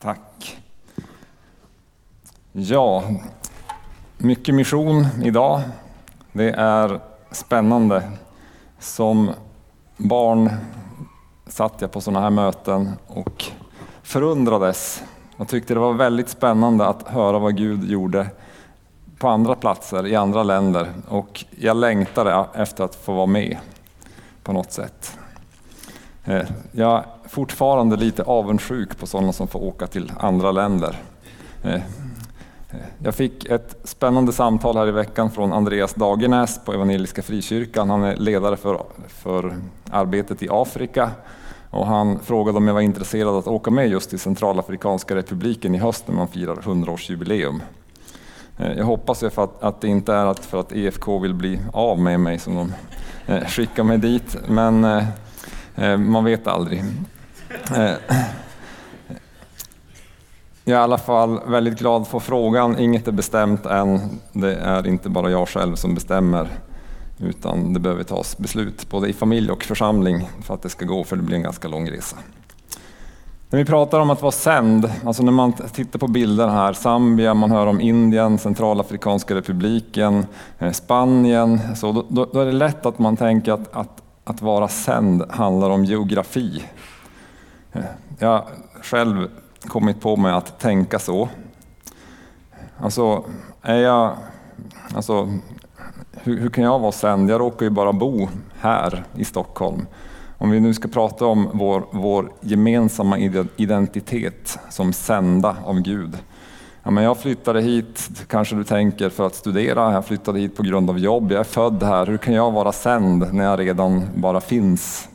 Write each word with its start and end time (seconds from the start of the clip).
Tack. 0.00 0.58
Ja, 2.52 3.04
mycket 4.18 4.54
mission 4.54 5.06
idag. 5.22 5.60
Det 6.32 6.50
är 6.50 7.00
spännande. 7.30 8.02
Som 8.78 9.30
barn 9.96 10.50
satt 11.46 11.80
jag 11.80 11.92
på 11.92 12.00
sådana 12.00 12.20
här 12.20 12.30
möten 12.30 12.92
och 13.06 13.44
förundrades. 14.02 15.02
Jag 15.36 15.48
tyckte 15.48 15.74
det 15.74 15.80
var 15.80 15.92
väldigt 15.92 16.28
spännande 16.28 16.86
att 16.86 17.08
höra 17.08 17.38
vad 17.38 17.56
Gud 17.56 17.90
gjorde 17.90 18.26
på 19.18 19.28
andra 19.28 19.54
platser, 19.54 20.06
i 20.06 20.16
andra 20.16 20.42
länder. 20.42 20.92
Och 21.08 21.44
jag 21.50 21.76
längtade 21.76 22.46
efter 22.54 22.84
att 22.84 22.94
få 22.94 23.12
vara 23.12 23.26
med 23.26 23.58
på 24.42 24.52
något 24.52 24.72
sätt. 24.72 25.18
Eh, 26.24 26.46
jag 26.72 27.04
fortfarande 27.28 27.96
lite 27.96 28.22
avundsjuk 28.22 28.98
på 28.98 29.06
sådana 29.06 29.32
som 29.32 29.48
får 29.48 29.64
åka 29.64 29.86
till 29.86 30.12
andra 30.18 30.52
länder. 30.52 30.96
Eh, 31.62 31.74
eh, 31.74 31.80
jag 32.98 33.14
fick 33.14 33.44
ett 33.44 33.76
spännande 33.84 34.32
samtal 34.32 34.76
här 34.76 34.88
i 34.88 34.90
veckan 34.90 35.30
från 35.30 35.52
Andreas 35.52 35.94
Dagenäs 35.94 36.60
på 36.64 36.72
Evangeliska 36.72 37.22
Frikyrkan. 37.22 37.90
Han 37.90 38.02
är 38.02 38.16
ledare 38.16 38.56
för, 38.56 38.82
för 39.08 39.56
arbetet 39.90 40.42
i 40.42 40.48
Afrika 40.50 41.10
och 41.70 41.86
han 41.86 42.18
frågade 42.18 42.58
om 42.58 42.66
jag 42.66 42.74
var 42.74 42.80
intresserad 42.80 43.28
av 43.28 43.36
att 43.36 43.46
åka 43.46 43.70
med 43.70 43.88
just 43.88 44.10
till 44.10 44.18
Centralafrikanska 44.18 45.14
republiken 45.14 45.74
i 45.74 45.78
höst 45.78 46.08
när 46.08 46.14
man 46.14 46.28
firar 46.28 46.56
100-årsjubileum. 46.56 47.60
Eh, 48.58 48.72
jag 48.72 48.84
hoppas 48.84 49.20
för 49.20 49.44
att, 49.44 49.62
att 49.62 49.80
det 49.80 49.88
inte 49.88 50.14
är 50.14 50.34
för 50.34 50.60
att 50.60 50.72
EFK 50.72 51.18
vill 51.18 51.34
bli 51.34 51.60
av 51.72 51.98
med 51.98 52.20
mig 52.20 52.38
som 52.38 52.54
de 52.54 52.72
skickar 53.46 53.82
mig 53.82 53.98
dit, 53.98 54.36
men 54.46 54.86
man 55.98 56.24
vet 56.24 56.46
aldrig. 56.46 56.84
Eh, 57.76 57.92
jag 60.64 60.76
är 60.76 60.80
i 60.80 60.82
alla 60.82 60.98
fall 60.98 61.40
väldigt 61.46 61.78
glad 61.78 62.06
för 62.06 62.18
frågan. 62.18 62.78
Inget 62.78 63.08
är 63.08 63.12
bestämt 63.12 63.66
än. 63.66 64.00
Det 64.32 64.54
är 64.54 64.86
inte 64.86 65.08
bara 65.08 65.30
jag 65.30 65.48
själv 65.48 65.74
som 65.74 65.94
bestämmer 65.94 66.48
utan 67.20 67.72
det 67.72 67.80
behöver 67.80 68.02
tas 68.02 68.38
beslut 68.38 68.90
både 68.90 69.08
i 69.08 69.12
familj 69.12 69.50
och 69.50 69.64
församling 69.64 70.28
för 70.42 70.54
att 70.54 70.62
det 70.62 70.68
ska 70.68 70.84
gå 70.84 71.04
för 71.04 71.16
det 71.16 71.22
blir 71.22 71.36
en 71.36 71.42
ganska 71.42 71.68
lång 71.68 71.90
resa. 71.90 72.16
När 73.50 73.58
vi 73.58 73.64
pratar 73.64 74.00
om 74.00 74.10
att 74.10 74.22
vara 74.22 74.32
sänd, 74.32 74.90
alltså 75.04 75.22
när 75.22 75.32
man 75.32 75.52
tittar 75.52 75.98
på 75.98 76.08
bilder 76.08 76.48
här, 76.48 76.72
Zambia, 76.72 77.34
man 77.34 77.50
hör 77.50 77.66
om 77.66 77.80
Indien, 77.80 78.38
Centralafrikanska 78.38 79.34
republiken, 79.34 80.26
eh, 80.58 80.72
Spanien, 80.72 81.76
så 81.76 82.04
då, 82.08 82.28
då, 82.32 82.40
är 82.40 82.46
det 82.46 82.52
lätt 82.52 82.86
att 82.86 82.98
man 82.98 83.16
tänker 83.16 83.52
att, 83.52 83.76
att 83.76 84.02
att 84.28 84.42
vara 84.42 84.68
sänd 84.68 85.24
handlar 85.30 85.70
om 85.70 85.84
geografi. 85.84 86.62
Jag 88.18 88.28
har 88.28 88.44
själv 88.82 89.28
kommit 89.60 90.00
på 90.00 90.16
mig 90.16 90.32
att 90.32 90.60
tänka 90.60 90.98
så. 90.98 91.28
Alltså, 92.78 93.24
är 93.62 93.78
jag, 93.78 94.16
alltså, 94.94 95.28
hur, 96.12 96.40
hur 96.40 96.50
kan 96.50 96.64
jag 96.64 96.78
vara 96.78 96.92
sänd? 96.92 97.30
Jag 97.30 97.40
råkar 97.40 97.66
ju 97.66 97.70
bara 97.70 97.92
bo 97.92 98.28
här 98.60 99.04
i 99.14 99.24
Stockholm. 99.24 99.86
Om 100.38 100.50
vi 100.50 100.60
nu 100.60 100.74
ska 100.74 100.88
prata 100.88 101.26
om 101.26 101.48
vår, 101.52 101.84
vår 101.90 102.32
gemensamma 102.40 103.18
identitet 103.56 104.58
som 104.70 104.92
sända 104.92 105.56
av 105.64 105.80
Gud. 105.80 106.18
Ja, 106.82 106.90
men 106.90 107.04
jag 107.04 107.18
flyttade 107.18 107.60
hit, 107.60 108.10
kanske 108.26 108.56
du 108.56 108.64
tänker, 108.64 109.10
för 109.10 109.26
att 109.26 109.34
studera. 109.34 109.92
Jag 109.92 110.04
flyttade 110.04 110.40
hit 110.40 110.56
på 110.56 110.62
grund 110.62 110.90
av 110.90 110.98
jobb. 110.98 111.32
Jag 111.32 111.40
är 111.40 111.44
född 111.44 111.82
här. 111.82 112.06
Hur 112.06 112.18
kan 112.18 112.34
jag 112.34 112.50
vara 112.50 112.72
sänd 112.72 113.32
när 113.32 113.44
jag 113.44 113.60
redan 113.60 114.08
bara 114.14 114.40
finns? 114.40 115.08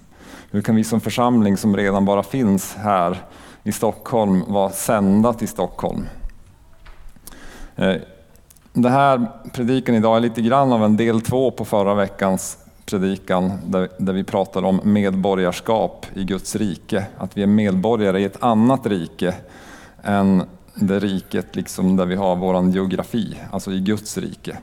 Hur 0.54 0.62
kan 0.62 0.76
vi 0.76 0.84
som 0.84 1.02
församling 1.02 1.58
som 1.58 1.78
redan 1.78 2.06
bara 2.06 2.24
finns 2.24 2.76
här 2.76 3.18
i 3.64 3.72
Stockholm 3.72 4.44
vara 4.48 4.70
sända 4.70 5.34
till 5.34 5.48
Stockholm? 5.48 6.08
Eh, 7.76 7.96
den 8.74 8.84
det 8.84 8.90
här 8.90 9.32
predikan 9.54 9.96
idag 9.96 10.18
är 10.18 10.20
lite 10.20 10.42
grann 10.42 10.74
av 10.74 10.84
en 10.84 10.98
del 10.98 11.22
två 11.22 11.52
på 11.52 11.66
förra 11.66 11.94
veckans 11.94 12.58
predikan 12.86 13.52
där, 13.66 13.90
där 13.98 14.14
vi 14.14 14.24
pratade 14.24 14.68
om 14.68 14.82
medborgarskap 14.84 16.06
i 16.14 16.24
Guds 16.24 16.56
rike. 16.56 17.06
Att 17.18 17.38
vi 17.38 17.44
är 17.44 17.48
medborgare 17.48 18.20
i 18.20 18.24
ett 18.24 18.44
annat 18.44 18.86
rike 18.86 19.36
än 20.04 20.44
det 20.76 21.00
riket 21.00 21.56
liksom 21.56 21.96
där 21.96 22.06
vi 22.06 22.16
har 22.16 22.36
vår 22.36 22.70
geografi, 22.70 23.38
alltså 23.52 23.72
i 23.72 23.80
Guds 23.80 24.18
rike. 24.18 24.58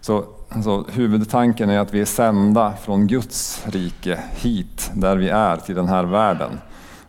Så 0.00 0.24
alltså, 0.50 0.84
huvudtanken 0.92 1.70
är 1.70 1.78
att 1.78 1.94
vi 1.94 2.00
är 2.00 2.04
sända 2.04 2.76
från 2.76 3.06
Guds 3.06 3.62
rike 3.66 4.20
hit 4.30 4.90
där 4.94 5.16
vi 5.16 5.28
är 5.28 5.56
till 5.56 5.74
den 5.74 5.88
här 5.88 6.04
världen. 6.04 6.60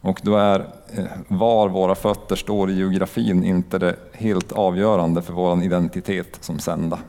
Och 0.02 0.20
då 0.24 0.38
är 0.38 0.60
eh, 0.94 1.06
var 1.28 1.70
våra 1.70 1.96
fötter 1.96 2.36
står 2.36 2.70
i 2.70 2.74
geografin 2.74 3.44
inte 3.44 3.78
det 3.80 3.96
helt 4.14 4.52
avgörande 4.52 5.22
för 5.22 5.34
vår 5.34 5.64
identitet 5.64 6.38
som 6.40 6.60
sända. 6.60 7.00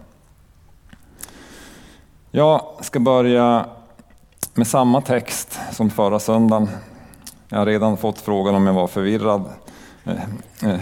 Jag 2.31 2.63
ska 2.81 3.01
börja 3.01 3.67
med 4.55 4.67
samma 4.67 5.01
text 5.01 5.61
som 5.73 5.91
förra 5.91 6.19
söndagen. 6.19 6.69
Jag 7.49 7.59
har 7.59 7.67
redan 7.67 7.97
fått 7.97 8.19
frågan 8.19 8.55
om 8.55 8.67
jag 8.67 8.75
var 8.75 8.87
förvirrad. 8.87 9.45
Eh, 10.05 10.73
eh, 10.73 10.81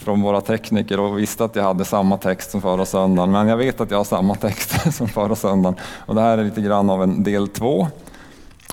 från 0.00 0.22
våra 0.22 0.40
tekniker 0.40 1.00
och 1.00 1.18
visste 1.18 1.44
att 1.44 1.56
jag 1.56 1.62
hade 1.62 1.84
samma 1.84 2.16
text 2.16 2.50
som 2.50 2.62
förra 2.62 2.86
söndagen. 2.86 3.30
Men 3.30 3.48
jag 3.48 3.56
vet 3.56 3.80
att 3.80 3.90
jag 3.90 3.98
har 3.98 4.04
samma 4.04 4.34
text 4.34 4.92
som 4.96 5.08
förra 5.08 5.36
söndagen. 5.36 5.78
Och 6.06 6.14
det 6.14 6.20
här 6.20 6.38
är 6.38 6.44
lite 6.44 6.60
grann 6.60 6.90
av 6.90 7.02
en 7.02 7.22
del 7.22 7.48
två. 7.48 7.88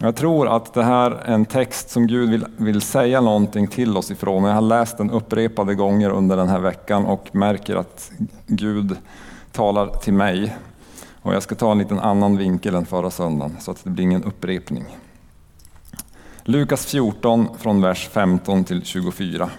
Jag 0.02 0.16
tror 0.16 0.56
att 0.56 0.74
det 0.74 0.84
här 0.84 1.12
är 1.12 1.34
en 1.34 1.46
text 1.46 1.90
som 1.90 2.08
Gud 2.08 2.30
vill, 2.30 2.46
vill 2.58 2.82
säga 2.82 3.22
någonting 3.22 3.68
till 3.68 3.98
oss 3.98 4.12
ifrån. 4.12 4.44
Jag 4.44 4.54
har 4.54 4.62
läst 4.62 4.98
den 4.98 5.12
upprepade 5.12 5.76
gånger 5.76 6.10
under 6.10 6.38
den 6.38 6.50
här 6.50 6.60
veckan 6.60 7.06
och 7.06 7.36
märker 7.36 7.76
att 7.76 8.12
Gud 8.48 8.98
talar 9.52 9.88
till 9.88 10.14
mig. 10.14 10.58
Och 11.22 11.34
jag 11.34 11.44
ska 11.44 11.56
ta 11.56 11.72
en 11.72 11.78
liten 11.78 12.00
annan 12.00 12.38
vinkel 12.38 12.76
än 12.76 12.86
förra 12.86 13.12
söndagen 13.12 13.56
så 13.60 13.72
att 13.72 13.84
det 13.84 13.90
blir 13.90 14.04
ingen 14.04 14.24
upprepning. 14.24 14.86
Lukas 16.44 16.86
14 16.86 17.48
från 17.58 17.82
vers 17.82 18.10
15 18.12 18.64
till 18.64 18.84
24. 18.84 19.50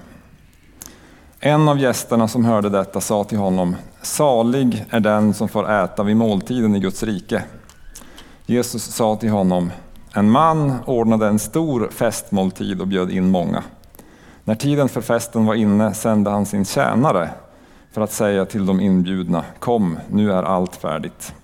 En 1.41 1.69
av 1.69 1.78
gästerna 1.78 2.28
som 2.28 2.44
hörde 2.44 2.69
detta 2.69 3.00
sa 3.00 3.25
till 3.25 3.38
honom, 3.38 3.76
salig 4.03 4.84
är 4.91 5.00
den 5.00 5.34
som 5.34 5.49
får 5.49 5.71
äta 5.71 6.03
vid 6.03 6.16
måltiden 6.16 6.76
i 6.76 6.81
Guds 6.81 7.03
rike. 7.03 7.43
Jesus 8.47 8.84
sa 8.84 9.16
till 9.16 9.31
honom, 9.31 9.72
en 10.15 10.31
man 10.31 10.75
ordnade 10.87 11.26
en 11.26 11.38
stor 11.38 11.88
festmåltid 11.91 12.81
och 12.81 12.88
bjöd 12.88 13.10
in 13.10 13.31
många. 13.31 13.62
När 14.44 14.54
tiden 14.54 14.88
för 14.88 15.00
festen 15.00 15.47
var 15.47 15.54
inne 15.54 15.94
sände 15.94 16.31
han 16.31 16.47
sin 16.47 16.65
tjänare 16.65 17.31
för 17.93 18.00
att 18.00 18.12
säga 18.12 18.44
till 18.44 18.66
de 18.66 18.81
inbjudna, 18.81 19.44
kom, 19.59 19.99
nu 20.10 20.32
är 20.32 20.43
allt 20.43 20.76
färdigt. 20.76 21.34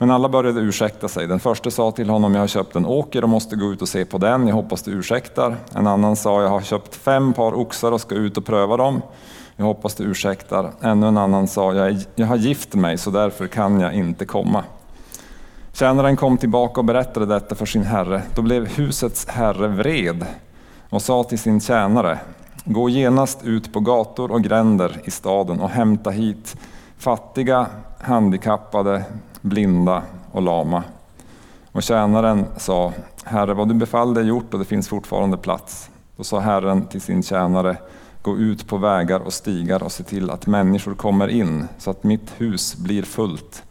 Men 0.00 0.10
alla 0.10 0.28
började 0.28 0.60
ursäkta 0.60 1.08
sig. 1.08 1.26
Den 1.26 1.40
första 1.40 1.70
sa 1.70 1.90
till 1.90 2.10
honom, 2.10 2.34
jag 2.34 2.40
har 2.40 2.46
köpt 2.46 2.76
en 2.76 2.86
åker 2.86 3.22
och 3.22 3.28
måste 3.28 3.56
gå 3.56 3.72
ut 3.72 3.82
och 3.82 3.88
se 3.88 4.04
på 4.04 4.18
den, 4.18 4.48
jag 4.48 4.54
hoppas 4.54 4.82
du 4.82 4.90
ursäktar. 4.90 5.56
En 5.74 5.86
annan 5.86 6.16
sa, 6.16 6.42
jag 6.42 6.48
har 6.48 6.60
köpt 6.60 6.94
fem 6.94 7.32
par 7.32 7.54
oxar 7.54 7.92
och 7.92 8.00
ska 8.00 8.14
ut 8.14 8.36
och 8.36 8.46
pröva 8.46 8.76
dem, 8.76 9.02
jag 9.56 9.64
hoppas 9.64 9.94
du 9.94 10.04
ursäktar. 10.04 10.72
Ännu 10.80 11.08
en 11.08 11.18
annan 11.18 11.48
sa, 11.48 11.74
jag, 11.74 11.86
är, 11.86 11.98
jag 12.14 12.26
har 12.26 12.36
gift 12.36 12.74
mig 12.74 12.98
så 12.98 13.10
därför 13.10 13.46
kan 13.46 13.80
jag 13.80 13.94
inte 13.94 14.24
komma. 14.24 14.64
Tjänaren 15.72 16.16
kom 16.16 16.38
tillbaka 16.38 16.80
och 16.80 16.84
berättade 16.84 17.26
detta 17.26 17.54
för 17.54 17.66
sin 17.66 17.82
herre. 17.82 18.22
Då 18.34 18.42
blev 18.42 18.68
husets 18.68 19.28
herre 19.28 19.68
vred 19.68 20.26
och 20.90 21.02
sa 21.02 21.24
till 21.24 21.38
sin 21.38 21.60
tjänare, 21.60 22.18
gå 22.64 22.88
genast 22.88 23.44
ut 23.44 23.72
på 23.72 23.80
gator 23.80 24.30
och 24.30 24.42
gränder 24.42 25.00
i 25.04 25.10
staden 25.10 25.60
och 25.60 25.70
hämta 25.70 26.10
hit 26.10 26.56
fattiga, 26.98 27.66
handikappade, 28.00 29.04
blinda 29.40 30.02
och 30.32 30.42
lama. 30.42 30.82
Och 31.72 31.82
tjänaren 31.82 32.44
sa, 32.56 32.92
Herre, 33.24 33.54
vad 33.54 33.68
du 33.68 33.74
befallde 33.74 34.20
är 34.20 34.24
gjort 34.24 34.52
och 34.54 34.58
det 34.58 34.64
finns 34.64 34.88
fortfarande 34.88 35.36
plats. 35.36 35.90
Då 36.16 36.24
sa 36.24 36.40
Herren 36.40 36.86
till 36.86 37.00
sin 37.00 37.22
tjänare, 37.22 37.76
gå 38.22 38.38
ut 38.38 38.68
på 38.68 38.76
vägar 38.76 39.20
och 39.20 39.32
stigar 39.32 39.82
och 39.82 39.92
se 39.92 40.02
till 40.04 40.30
att 40.30 40.46
människor 40.46 40.94
kommer 40.94 41.28
in 41.28 41.68
så 41.78 41.90
att 41.90 42.04
mitt 42.04 42.32
hus 42.36 42.76
blir 42.76 43.02
fullt. 43.02 43.62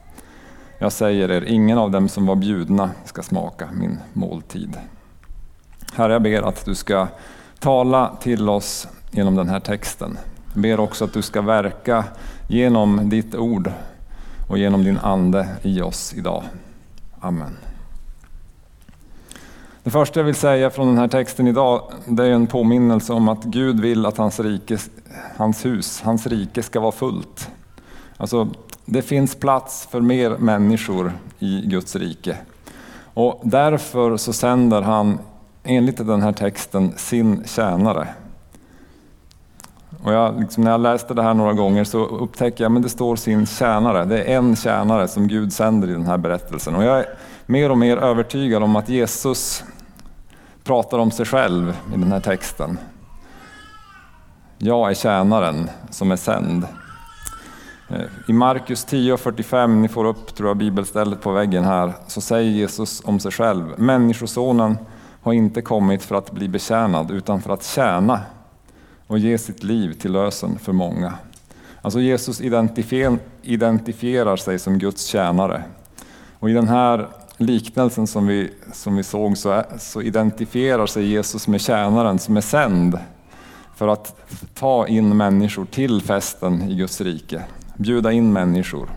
Jag 0.80 0.92
säger 0.92 1.32
er, 1.32 1.42
ingen 1.42 1.78
av 1.78 1.92
dem 1.92 2.10
som 2.10 2.26
var 2.26 2.36
bjudna 2.36 2.90
ska 3.06 3.24
smaka 3.24 3.70
min 3.74 4.00
måltid. 4.14 4.78
Herre, 5.94 6.14
jag 6.14 6.22
ber 6.22 6.42
att 6.42 6.66
du 6.66 6.76
ska 6.76 7.08
tala 7.60 8.16
till 8.22 8.50
oss 8.50 8.88
genom 9.12 9.36
den 9.36 9.50
här 9.50 9.60
texten. 9.60 10.18
Jag 10.54 10.62
ber 10.62 10.80
också 10.80 11.06
att 11.06 11.14
du 11.14 11.22
ska 11.22 11.42
verka 11.42 12.04
genom 12.48 13.10
ditt 13.10 13.36
ord 13.36 13.72
och 14.48 14.58
genom 14.58 14.84
din 14.84 14.98
ande 14.98 15.48
i 15.62 15.82
oss 15.82 16.14
idag. 16.14 16.44
Amen. 17.20 17.58
Det 19.84 19.92
första 19.92 20.20
jag 20.20 20.26
vill 20.26 20.36
säga 20.36 20.70
från 20.70 20.88
den 20.88 20.98
här 20.98 21.08
texten 21.08 21.48
idag, 21.48 21.82
det 22.06 22.26
är 22.26 22.32
en 22.32 22.48
påminnelse 22.48 23.14
om 23.14 23.30
att 23.30 23.44
Gud 23.44 23.80
vill 23.80 24.06
att 24.06 24.18
hans, 24.18 24.40
rike, 24.40 24.78
hans 25.38 25.66
hus, 25.66 26.02
hans 26.02 26.28
rike 26.28 26.64
ska 26.64 26.80
vara 26.80 26.92
fullt. 26.92 27.50
Alltså, 28.18 28.48
det 28.86 29.02
finns 29.02 29.36
plats 29.36 29.88
för 29.92 30.02
mer 30.02 30.38
människor 30.38 31.12
i 31.40 31.62
Guds 31.66 31.96
rike. 31.96 32.38
Och 33.14 33.42
därför 33.44 34.18
så 34.18 34.34
sänder 34.34 34.82
han, 34.82 35.20
enligt 35.64 35.98
den 35.98 36.22
här 36.22 36.32
texten, 36.32 36.94
sin 36.98 37.44
tjänare. 37.46 38.08
Och 40.08 40.14
jag, 40.14 40.40
liksom, 40.40 40.64
när 40.64 40.72
jag 40.72 40.82
läste 40.82 41.14
det 41.14 41.22
här 41.22 41.34
några 41.34 41.54
gånger 41.54 41.84
så 41.84 42.06
upptäcker 42.06 42.64
jag 42.64 42.78
att 42.78 42.84
det 42.84 42.90
står 42.90 43.16
sin 43.16 43.46
tjänare. 43.46 44.06
Det 44.06 44.24
är 44.24 44.38
en 44.38 44.56
tjänare 44.56 45.08
som 45.08 45.28
Gud 45.28 45.54
sänder 45.54 45.88
i 45.88 45.92
den 45.92 46.06
här 46.06 46.18
berättelsen. 46.18 46.76
Och 46.76 46.84
jag 46.84 47.00
är 47.00 47.06
mer 47.46 47.72
och 47.72 47.78
mer 47.78 47.98
övertygad 47.98 48.64
om 48.64 48.76
att 48.76 48.90
Jesus 48.90 49.64
pratar 50.64 51.00
om 51.00 51.12
sig 51.12 51.26
själv 51.26 51.78
i 51.96 51.98
den 51.98 52.12
här 52.12 52.20
texten. 52.20 52.78
Jag 54.58 54.90
är 54.90 54.94
tjänaren 54.94 55.70
som 55.90 56.12
är 56.12 56.16
sänd. 56.16 56.68
Eh, 57.90 58.02
I 58.28 58.34
Markus 58.34 58.88
10.45, 58.88 59.68
ni 59.68 59.88
får 59.88 60.06
upp 60.06 60.36
tror 60.36 60.50
jag, 60.50 60.58
bibelstället 60.58 61.22
på 61.22 61.32
väggen 61.32 61.64
här, 61.64 61.94
så 62.08 62.22
säger 62.22 62.52
Jesus 62.52 63.02
om 63.06 63.20
sig 63.20 63.32
själv. 63.32 63.74
Människosonen 63.78 64.78
har 65.22 65.34
inte 65.34 65.62
kommit 65.62 66.04
för 66.04 66.16
att 66.16 66.32
bli 66.32 66.48
betjänad 66.48 67.12
utan 67.12 67.42
för 67.42 67.54
att 67.54 67.64
tjäna 67.64 68.20
och 69.08 69.20
ge 69.20 69.38
sitt 69.38 69.64
liv 69.64 69.94
till 69.94 70.12
lösen 70.12 70.60
för 70.60 70.74
många. 70.74 71.14
Alltså 71.82 72.00
Jesus 72.00 72.42
identifierar 73.42 74.36
sig 74.36 74.60
som 74.60 74.80
Guds 74.80 75.06
tjänare. 75.06 75.64
Och 76.40 76.50
i 76.50 76.54
den 76.54 76.68
här 76.68 77.08
liknelsen 77.38 78.08
som 78.08 78.28
vi, 78.28 78.52
som 78.74 78.96
vi 78.96 79.04
såg 79.04 79.38
så, 79.38 79.50
är, 79.50 79.66
så 79.80 80.02
identifierar 80.02 80.86
sig 80.86 81.06
Jesus 81.06 81.48
med 81.48 81.62
tjänaren 81.62 82.20
som 82.20 82.38
är 82.38 82.42
sänd 82.42 83.00
för 83.76 83.88
att 83.88 84.16
ta 84.54 84.88
in 84.88 85.18
människor 85.18 85.66
till 85.66 86.02
festen 86.02 86.62
i 86.62 86.76
Guds 86.76 87.02
rike, 87.02 87.44
bjuda 87.78 88.12
in 88.12 88.34
människor. 88.34 88.90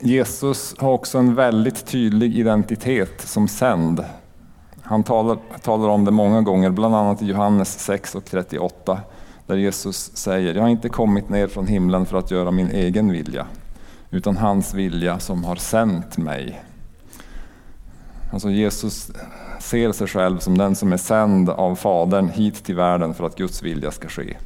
Jesus 0.00 0.74
har 0.78 0.92
också 0.92 1.18
en 1.18 1.34
väldigt 1.34 1.86
tydlig 1.86 2.38
identitet 2.38 3.20
som 3.20 3.48
sänd. 3.48 4.04
Han 4.88 5.04
talar, 5.04 5.38
talar 5.62 5.88
om 5.88 6.04
det 6.04 6.10
många 6.10 6.42
gånger, 6.42 6.70
bland 6.70 6.94
annat 6.94 7.22
i 7.22 7.26
Johannes 7.26 7.78
6 7.78 8.14
och 8.14 8.24
38, 8.24 9.00
där 9.46 9.56
Jesus 9.56 10.16
säger, 10.16 10.54
jag 10.54 10.62
har 10.62 10.68
inte 10.68 10.88
kommit 10.88 11.28
ner 11.28 11.46
från 11.46 11.66
himlen 11.66 12.06
för 12.06 12.18
att 12.18 12.30
göra 12.30 12.50
min 12.50 12.70
egen 12.70 13.12
vilja, 13.12 13.46
utan 14.10 14.36
hans 14.36 14.74
vilja 14.74 15.18
som 15.18 15.44
har 15.44 15.56
sänt 15.56 16.16
mig. 16.16 16.62
Alltså 18.32 18.50
Jesus 18.50 19.10
ser 19.60 19.92
sig 19.92 20.06
själv 20.06 20.38
som 20.38 20.58
den 20.58 20.76
som 20.76 20.92
är 20.92 20.96
sänd 20.96 21.50
av 21.50 21.74
Fadern 21.74 22.28
hit 22.28 22.64
till 22.64 22.76
världen 22.76 23.14
för 23.14 23.26
att 23.26 23.36
Guds 23.36 23.62
vilja 23.62 23.90
ska 23.90 24.08
ske. 24.08 24.36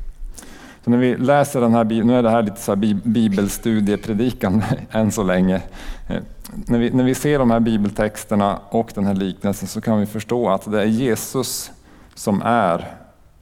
Så 0.84 0.90
när 0.90 0.98
vi 0.98 1.16
läser 1.16 1.60
den 1.60 1.74
här, 1.74 1.84
nu 1.84 2.18
är 2.18 2.22
det 2.22 2.30
här 2.30 2.42
lite 2.42 2.60
så 2.60 2.72
här 2.72 2.94
bibelstudiepredikan 3.04 4.62
än 4.90 5.12
så 5.12 5.22
länge. 5.22 5.62
Eh, 6.08 6.22
när 6.66 6.78
vi, 6.78 6.90
när 6.90 7.04
vi 7.04 7.14
ser 7.14 7.38
de 7.38 7.50
här 7.50 7.60
bibeltexterna 7.60 8.58
och 8.68 8.92
den 8.94 9.06
här 9.06 9.14
liknelsen 9.14 9.68
så 9.68 9.80
kan 9.80 10.00
vi 10.00 10.06
förstå 10.06 10.48
att 10.48 10.70
det 10.70 10.80
är 10.80 10.86
Jesus 10.86 11.70
som 12.14 12.42
är 12.44 12.94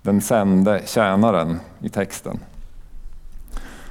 den 0.02 0.20
sände 0.20 0.82
tjänaren 0.86 1.60
i 1.80 1.88
texten. 1.88 2.38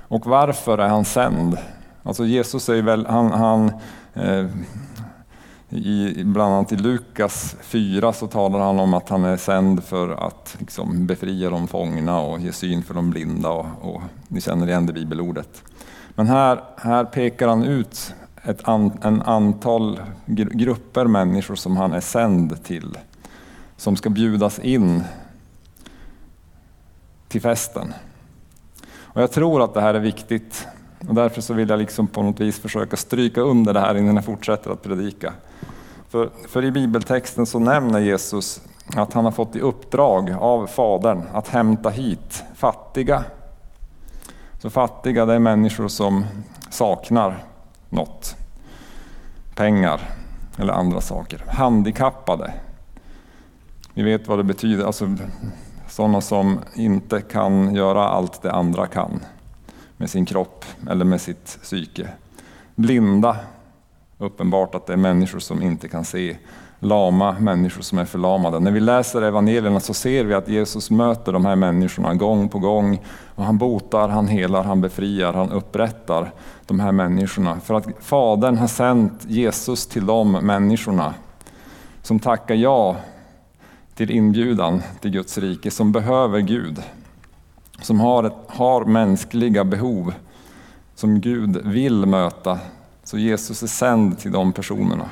Och 0.07 0.25
varför 0.25 0.77
är 0.77 0.87
han 0.87 1.05
sänd? 1.05 1.57
Alltså 2.03 2.25
Jesus 2.25 2.69
är 2.69 2.81
väl, 2.81 3.05
han, 3.05 3.31
han 3.31 3.71
eh, 4.13 4.45
i, 5.69 6.23
bland 6.23 6.53
annat 6.53 6.71
i 6.71 6.75
Lukas 6.75 7.55
4 7.61 8.13
så 8.13 8.27
talar 8.27 8.59
han 8.59 8.79
om 8.79 8.93
att 8.93 9.09
han 9.09 9.25
är 9.25 9.37
sänd 9.37 9.83
för 9.83 10.09
att 10.27 10.55
liksom, 10.59 11.07
befria 11.07 11.49
de 11.49 11.67
fångna 11.67 12.19
och 12.19 12.39
ge 12.39 12.51
syn 12.51 12.83
för 12.83 12.93
de 12.93 13.09
blinda. 13.09 13.49
Och, 13.49 13.65
och 13.81 14.01
ni 14.27 14.41
känner 14.41 14.67
igen 14.67 14.85
det 14.85 14.93
bibelordet. 14.93 15.63
Men 16.09 16.27
här, 16.27 16.63
här 16.77 17.05
pekar 17.05 17.47
han 17.47 17.63
ut 17.63 18.13
ett 18.43 18.67
an, 18.67 18.91
en 19.01 19.21
antal 19.21 19.99
grupper 20.25 21.05
människor 21.05 21.55
som 21.55 21.77
han 21.77 21.93
är 21.93 22.01
sänd 22.01 22.63
till. 22.63 22.97
Som 23.77 23.95
ska 23.95 24.09
bjudas 24.09 24.59
in 24.59 25.03
till 27.27 27.41
festen. 27.41 27.93
Och 28.97 29.21
jag 29.21 29.31
tror 29.31 29.63
att 29.63 29.73
det 29.73 29.81
här 29.81 29.93
är 29.93 29.99
viktigt 29.99 30.67
och 31.07 31.15
därför 31.15 31.41
så 31.41 31.53
vill 31.53 31.69
jag 31.69 31.79
liksom 31.79 32.07
på 32.07 32.23
något 32.23 32.39
vis 32.39 32.59
försöka 32.59 32.97
stryka 32.97 33.41
under 33.41 33.73
det 33.73 33.79
här 33.79 33.97
innan 33.97 34.15
jag 34.15 34.25
fortsätter 34.25 34.71
att 34.71 34.83
predika. 34.83 35.33
För, 36.09 36.29
för 36.47 36.65
i 36.65 36.71
bibeltexten 36.71 37.45
så 37.45 37.59
nämner 37.59 37.99
Jesus 37.99 38.61
att 38.95 39.13
han 39.13 39.25
har 39.25 39.31
fått 39.31 39.55
i 39.55 39.59
uppdrag 39.59 40.31
av 40.31 40.67
Fadern 40.67 41.23
att 41.33 41.47
hämta 41.47 41.89
hit 41.89 42.43
fattiga. 42.55 43.23
Så 44.61 44.69
fattiga 44.69 45.25
det 45.25 45.33
är 45.33 45.39
människor 45.39 45.87
som 45.87 46.25
saknar 46.69 47.43
något. 47.89 48.35
Pengar 49.55 50.01
eller 50.57 50.73
andra 50.73 51.01
saker. 51.01 51.43
Handikappade. 51.47 52.53
Vi 53.93 54.03
vet 54.03 54.27
vad 54.27 54.39
det 54.39 54.43
betyder. 54.43 54.85
Alltså, 54.85 55.15
sådana 55.89 56.21
som 56.21 56.59
inte 56.75 57.21
kan 57.21 57.75
göra 57.75 58.07
allt 58.07 58.41
det 58.41 58.51
andra 58.51 58.87
kan 58.87 59.19
med 59.97 60.09
sin 60.09 60.25
kropp 60.25 60.65
eller 60.89 61.05
med 61.05 61.21
sitt 61.21 61.59
psyke. 61.61 62.09
Blinda 62.75 63.37
uppenbart 64.19 64.75
att 64.75 64.85
det 64.85 64.93
är 64.93 64.97
människor 64.97 65.39
som 65.39 65.61
inte 65.61 65.87
kan 65.87 66.05
se. 66.05 66.37
Lama 66.79 67.35
människor 67.39 67.81
som 67.81 67.99
är 67.99 68.05
förlamade. 68.05 68.59
När 68.59 68.71
vi 68.71 68.79
läser 68.79 69.21
evangelierna 69.21 69.79
så 69.79 69.93
ser 69.93 70.23
vi 70.23 70.33
att 70.33 70.47
Jesus 70.47 70.91
möter 70.91 71.33
de 71.33 71.45
här 71.45 71.55
människorna 71.55 72.13
gång 72.13 72.49
på 72.49 72.59
gång. 72.59 73.01
Och 73.35 73.43
han 73.43 73.57
botar, 73.57 74.09
han 74.09 74.27
helar, 74.27 74.63
han 74.63 74.81
befriar, 74.81 75.33
han 75.33 75.51
upprättar 75.51 76.31
de 76.67 76.79
här 76.79 76.91
människorna. 76.91 77.59
För 77.59 77.73
att 77.73 77.87
Fadern 77.99 78.57
har 78.57 78.67
sänt 78.67 79.25
Jesus 79.27 79.87
till 79.87 80.05
de 80.05 80.31
människorna 80.31 81.13
som 82.01 82.19
tackar 82.19 82.55
ja 82.55 82.95
till 83.95 84.11
inbjudan 84.11 84.81
till 85.01 85.11
Guds 85.11 85.37
rike, 85.37 85.71
som 85.71 85.91
behöver 85.91 86.39
Gud. 86.39 86.81
Som 87.81 87.99
har, 87.99 88.23
ett, 88.23 88.33
har 88.47 88.85
mänskliga 88.85 89.63
behov 89.63 90.13
som 90.95 91.21
Gud 91.21 91.61
vill 91.65 92.05
möta 92.05 92.59
så 93.09 93.17
Jesus 93.17 93.63
är 93.63 93.67
sänd 93.67 94.19
till 94.19 94.31
de 94.31 94.53
personerna. 94.53 95.09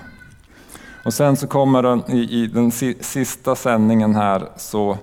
Och 1.06 1.14
sen 1.14 1.38
så 1.38 1.48
kommer 1.48 1.84
den, 1.84 2.04
i, 2.08 2.44
i 2.44 2.48
den 2.48 2.72
sista 3.02 3.56
sändningen 3.56 4.16
här 4.16 4.50
så, 4.58 4.98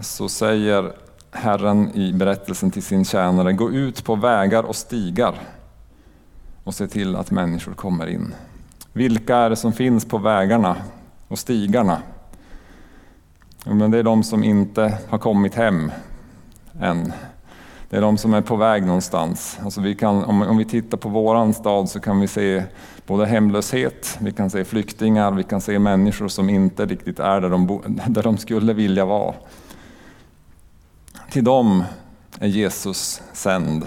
så 0.00 0.28
säger 0.28 0.92
Herren 1.30 1.90
i 1.94 2.12
berättelsen 2.12 2.70
till 2.70 2.82
sin 2.82 3.04
tjänare, 3.04 3.52
gå 3.52 3.70
ut 3.70 4.04
på 4.04 4.14
vägar 4.14 4.62
och 4.62 4.76
stigar 4.76 5.34
och 6.64 6.74
se 6.74 6.88
till 6.88 7.16
att 7.16 7.30
människor 7.30 7.74
kommer 7.74 8.06
in. 8.06 8.34
Vilka 8.92 9.36
är 9.36 9.50
det 9.50 9.56
som 9.56 9.72
finns 9.72 10.04
på 10.04 10.18
vägarna 10.18 10.76
och 11.28 11.38
stigarna? 11.38 12.02
Men 13.64 13.90
det 13.90 13.98
är 13.98 14.02
de 14.02 14.22
som 14.22 14.44
inte 14.44 14.98
har 15.08 15.18
kommit 15.18 15.54
hem 15.54 15.92
än. 16.80 17.12
Det 17.90 17.96
är 17.96 18.00
de 18.00 18.18
som 18.18 18.34
är 18.34 18.40
på 18.40 18.56
väg 18.56 18.86
någonstans. 18.86 19.58
Alltså 19.64 19.80
vi 19.80 19.94
kan, 19.94 20.24
om, 20.24 20.42
om 20.42 20.56
vi 20.56 20.64
tittar 20.64 20.98
på 20.98 21.08
våran 21.08 21.54
stad 21.54 21.88
så 21.88 22.00
kan 22.00 22.20
vi 22.20 22.26
se 22.26 22.64
både 23.06 23.26
hemlöshet, 23.26 24.18
vi 24.20 24.32
kan 24.32 24.50
se 24.50 24.64
flyktingar, 24.64 25.32
vi 25.32 25.42
kan 25.42 25.60
se 25.60 25.78
människor 25.78 26.28
som 26.28 26.50
inte 26.50 26.86
riktigt 26.86 27.18
är 27.18 27.40
där 27.40 27.50
de, 27.50 27.66
bo, 27.66 27.82
där 28.06 28.22
de 28.22 28.38
skulle 28.38 28.72
vilja 28.72 29.04
vara. 29.04 29.34
Till 31.30 31.44
dem 31.44 31.84
är 32.38 32.48
Jesus 32.48 33.22
sänd. 33.32 33.86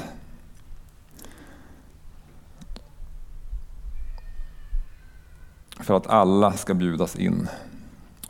För 5.79 5.98
att 5.98 6.08
alla 6.08 6.53
ska 6.53 6.74
bjudas 6.74 7.15
in. 7.15 7.48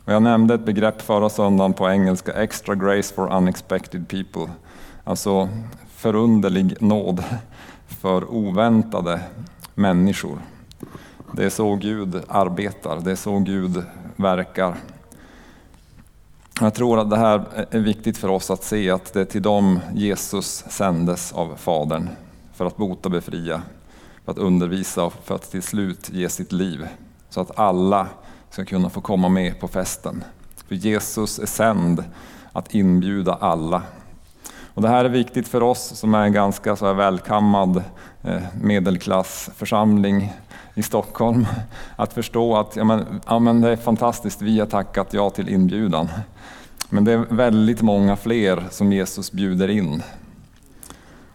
Och 0.04 0.12
jag 0.12 0.22
nämnde 0.22 0.54
ett 0.54 0.64
begrepp 0.64 1.02
förra 1.02 1.28
söndagen 1.28 1.72
på 1.72 1.90
engelska, 1.90 2.32
extra 2.32 2.74
grace 2.74 3.14
for 3.14 3.36
unexpected 3.36 4.08
people. 4.08 4.52
Alltså 5.04 5.48
förunderlig 5.88 6.82
nåd 6.82 7.24
för 7.86 8.30
oväntade 8.30 9.20
människor. 9.74 10.38
Det 11.32 11.44
är 11.44 11.50
så 11.50 11.76
Gud 11.76 12.22
arbetar, 12.28 13.00
det 13.00 13.10
är 13.10 13.16
så 13.16 13.38
Gud 13.38 13.84
verkar. 14.16 14.76
Jag 16.60 16.74
tror 16.74 17.00
att 17.00 17.10
det 17.10 17.16
här 17.16 17.66
är 17.70 17.80
viktigt 17.80 18.18
för 18.18 18.28
oss 18.28 18.50
att 18.50 18.64
se 18.64 18.90
att 18.90 19.12
det 19.12 19.20
är 19.20 19.24
till 19.24 19.42
dem 19.42 19.80
Jesus 19.94 20.64
sändes 20.68 21.32
av 21.32 21.56
Fadern 21.56 22.08
för 22.54 22.66
att 22.66 22.76
bota, 22.76 23.08
befria, 23.08 23.62
för 24.24 24.32
att 24.32 24.38
undervisa 24.38 25.04
och 25.04 25.14
för 25.24 25.34
att 25.34 25.50
till 25.50 25.62
slut 25.62 26.10
ge 26.12 26.28
sitt 26.28 26.52
liv 26.52 26.88
så 27.30 27.40
att 27.40 27.58
alla 27.58 28.08
ska 28.50 28.64
kunna 28.64 28.90
få 28.90 29.00
komma 29.00 29.28
med 29.28 29.60
på 29.60 29.68
festen. 29.68 30.24
För 30.68 30.74
Jesus 30.74 31.38
är 31.38 31.46
sänd 31.46 32.04
att 32.52 32.74
inbjuda 32.74 33.34
alla 33.34 33.82
och 34.74 34.82
det 34.82 34.88
här 34.88 35.04
är 35.04 35.08
viktigt 35.08 35.48
för 35.48 35.62
oss 35.62 35.92
som 35.94 36.14
är 36.14 36.24
en 36.24 36.32
ganska 36.32 36.76
så 36.76 36.86
här 36.86 36.94
välkammad 36.94 37.84
eh, 38.22 38.42
medelklassförsamling 38.60 40.32
i 40.74 40.82
Stockholm. 40.82 41.46
Att 41.96 42.12
förstå 42.12 42.56
att 42.56 42.76
ja 42.76 42.84
men, 42.84 43.20
ja 43.26 43.38
men 43.38 43.60
det 43.60 43.70
är 43.70 43.76
fantastiskt, 43.76 44.42
vi 44.42 44.60
har 44.60 44.66
tackat 44.66 45.14
ja 45.14 45.30
till 45.30 45.48
inbjudan. 45.48 46.08
Men 46.88 47.04
det 47.04 47.12
är 47.12 47.18
väldigt 47.18 47.82
många 47.82 48.16
fler 48.16 48.64
som 48.70 48.92
Jesus 48.92 49.32
bjuder 49.32 49.68
in. 49.68 50.02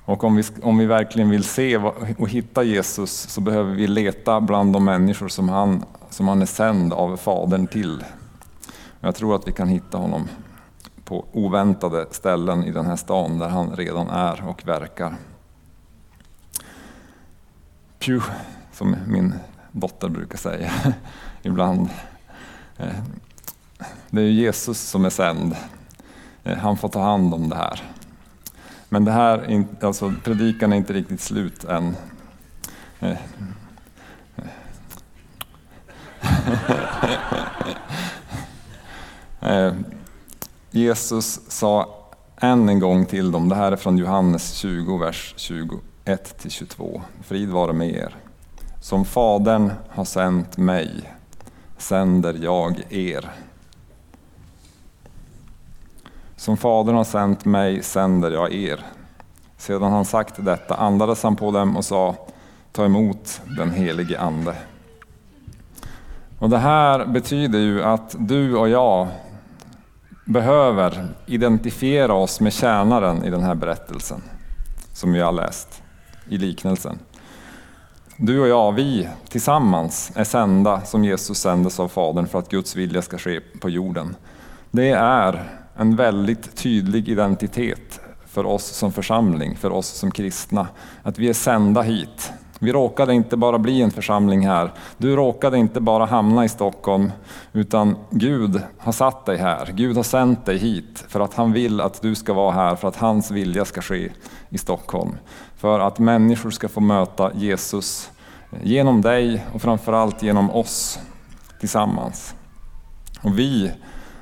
Och 0.06 0.24
om 0.24 0.36
vi, 0.36 0.44
om 0.62 0.78
vi 0.78 0.86
verkligen 0.86 1.30
vill 1.30 1.44
se 1.44 1.78
och 2.18 2.30
hitta 2.30 2.64
Jesus 2.64 3.12
så 3.12 3.42
behöver 3.42 3.74
vi 3.74 3.88
leta 3.88 4.42
bland 4.42 4.74
de 4.74 4.86
människor 4.86 5.28
som 5.28 5.50
han, 5.50 5.86
som 6.10 6.28
han 6.28 6.42
är 6.42 6.46
sänd 6.46 6.94
av 6.94 7.18
Fadern 7.18 7.68
till. 7.68 8.04
Jag 9.00 9.16
tror 9.16 9.36
att 9.36 9.48
vi 9.48 9.52
kan 9.52 9.68
hitta 9.68 9.98
honom 9.98 10.28
på 11.08 11.26
oväntade 11.32 12.08
ställen 12.12 12.64
i 12.64 12.72
den 12.72 12.86
här 12.86 12.96
stan 12.96 13.40
där 13.40 13.50
han 13.50 13.76
redan 13.76 14.10
är 14.10 14.48
och 14.48 14.68
verkar. 14.68 15.16
Pju, 18.00 18.22
som 18.72 18.96
min 19.08 19.34
dotter 19.72 20.10
brukar 20.10 20.38
säga 20.38 20.72
ibland. 21.42 21.90
Eh, 22.78 22.96
det 24.10 24.22
är 24.22 24.26
Jesus 24.26 24.82
som 24.82 25.06
är 25.06 25.10
sänd. 25.10 25.56
Eh, 26.44 26.58
han 26.58 26.78
får 26.78 26.90
ta 26.90 27.02
hand 27.02 27.34
om 27.34 27.50
det 27.50 27.56
här. 27.56 27.82
Men 28.90 29.06
det 29.06 29.12
här, 29.12 29.66
alltså 29.82 30.14
predikan 30.24 30.74
är 30.74 30.78
inte 30.78 30.94
riktigt 30.94 31.22
slut 31.22 31.64
än. 31.64 31.96
Eh, 33.00 33.18
Jesus 40.78 41.40
sa 41.48 41.90
än 42.38 42.70
en 42.70 42.80
gång 42.80 43.06
till 43.06 43.32
dem, 43.32 43.50
det 43.50 43.56
här 43.56 43.72
är 43.72 43.76
från 43.76 43.98
Johannes 43.98 44.54
20, 44.54 44.98
vers 44.98 45.36
21-22. 45.38 47.02
Frid 47.24 47.50
vare 47.50 47.74
med 47.74 47.90
er. 47.90 48.16
Som 48.82 49.06
Fadern 49.06 49.72
har 49.90 50.06
sänt 50.06 50.58
mig 50.58 51.14
sänder 51.78 52.38
jag 52.42 52.84
er. 52.90 53.32
Som 56.36 56.58
Fadern 56.58 56.96
har 56.96 57.04
sänt 57.04 57.46
mig 57.46 57.84
sänder 57.84 58.32
jag 58.32 58.54
er. 58.54 58.86
Sedan 59.58 59.92
han 59.92 60.06
sagt 60.06 60.46
detta 60.46 60.76
andades 60.76 61.24
han 61.24 61.36
på 61.36 61.52
dem 61.52 61.78
och 61.78 61.86
sa 61.86 62.16
Ta 62.72 62.86
emot 62.86 63.42
den 63.58 63.72
helige 63.72 64.20
Ande. 64.20 64.56
Och 66.40 66.50
Det 66.50 66.58
här 66.58 67.06
betyder 67.06 67.60
ju 67.60 67.84
att 67.84 68.16
du 68.20 68.56
och 68.56 68.70
jag 68.70 69.08
behöver 70.28 71.08
identifiera 71.26 72.14
oss 72.14 72.40
med 72.40 72.54
tjänaren 72.54 73.24
i 73.24 73.30
den 73.30 73.44
här 73.44 73.56
berättelsen 73.56 74.22
som 74.94 75.14
vi 75.14 75.20
har 75.20 75.32
läst 75.32 75.84
i 76.30 76.38
liknelsen. 76.38 77.00
Du 78.18 78.40
och 78.40 78.48
jag, 78.48 78.72
vi 78.72 79.10
tillsammans 79.30 80.12
är 80.16 80.24
sända 80.24 80.82
som 80.82 81.04
Jesus 81.04 81.38
sändes 81.38 81.80
av 81.80 81.88
Fadern 81.88 82.28
för 82.28 82.40
att 82.40 82.50
Guds 82.50 82.76
vilja 82.76 83.02
ska 83.02 83.18
ske 83.18 83.40
på 83.62 83.70
jorden. 83.70 84.16
Det 84.72 84.90
är 84.90 85.44
en 85.76 85.96
väldigt 85.96 86.56
tydlig 86.56 87.10
identitet 87.10 88.00
för 88.26 88.46
oss 88.46 88.66
som 88.66 88.92
församling, 88.92 89.56
för 89.56 89.72
oss 89.72 89.88
som 89.88 90.12
kristna, 90.12 90.68
att 91.04 91.20
vi 91.20 91.30
är 91.30 91.34
sända 91.34 91.82
hit. 91.82 92.32
Vi 92.60 92.72
råkade 92.72 93.14
inte 93.14 93.38
bara 93.38 93.60
bli 93.60 93.82
en 93.82 93.92
församling 93.92 94.48
här. 94.48 94.72
Du 94.98 95.16
råkade 95.16 95.58
inte 95.58 95.82
bara 95.82 96.06
hamna 96.06 96.46
i 96.46 96.50
Stockholm, 96.50 97.12
utan 97.54 97.96
Gud 98.10 98.62
har 98.78 98.92
satt 98.92 99.26
dig 99.26 99.38
här. 99.38 99.70
Gud 99.74 99.96
har 99.96 100.04
sänt 100.04 100.46
dig 100.46 100.58
hit 100.58 101.06
för 101.08 101.20
att 101.20 101.34
han 101.34 101.52
vill 101.52 101.82
att 101.82 102.02
du 102.02 102.16
ska 102.16 102.34
vara 102.34 102.52
här, 102.52 102.76
för 102.76 102.88
att 102.88 102.96
hans 102.96 103.32
vilja 103.32 103.66
ska 103.66 103.82
ske 103.82 104.12
i 104.50 104.58
Stockholm. 104.58 105.18
För 105.58 105.80
att 105.80 106.00
människor 106.00 106.52
ska 106.52 106.70
få 106.70 106.80
möta 106.80 107.32
Jesus 107.34 108.12
genom 108.64 109.02
dig 109.02 109.46
och 109.54 109.62
framförallt 109.62 110.24
genom 110.24 110.52
oss 110.52 111.00
tillsammans. 111.60 112.36
Och 113.22 113.40
vi 113.40 113.72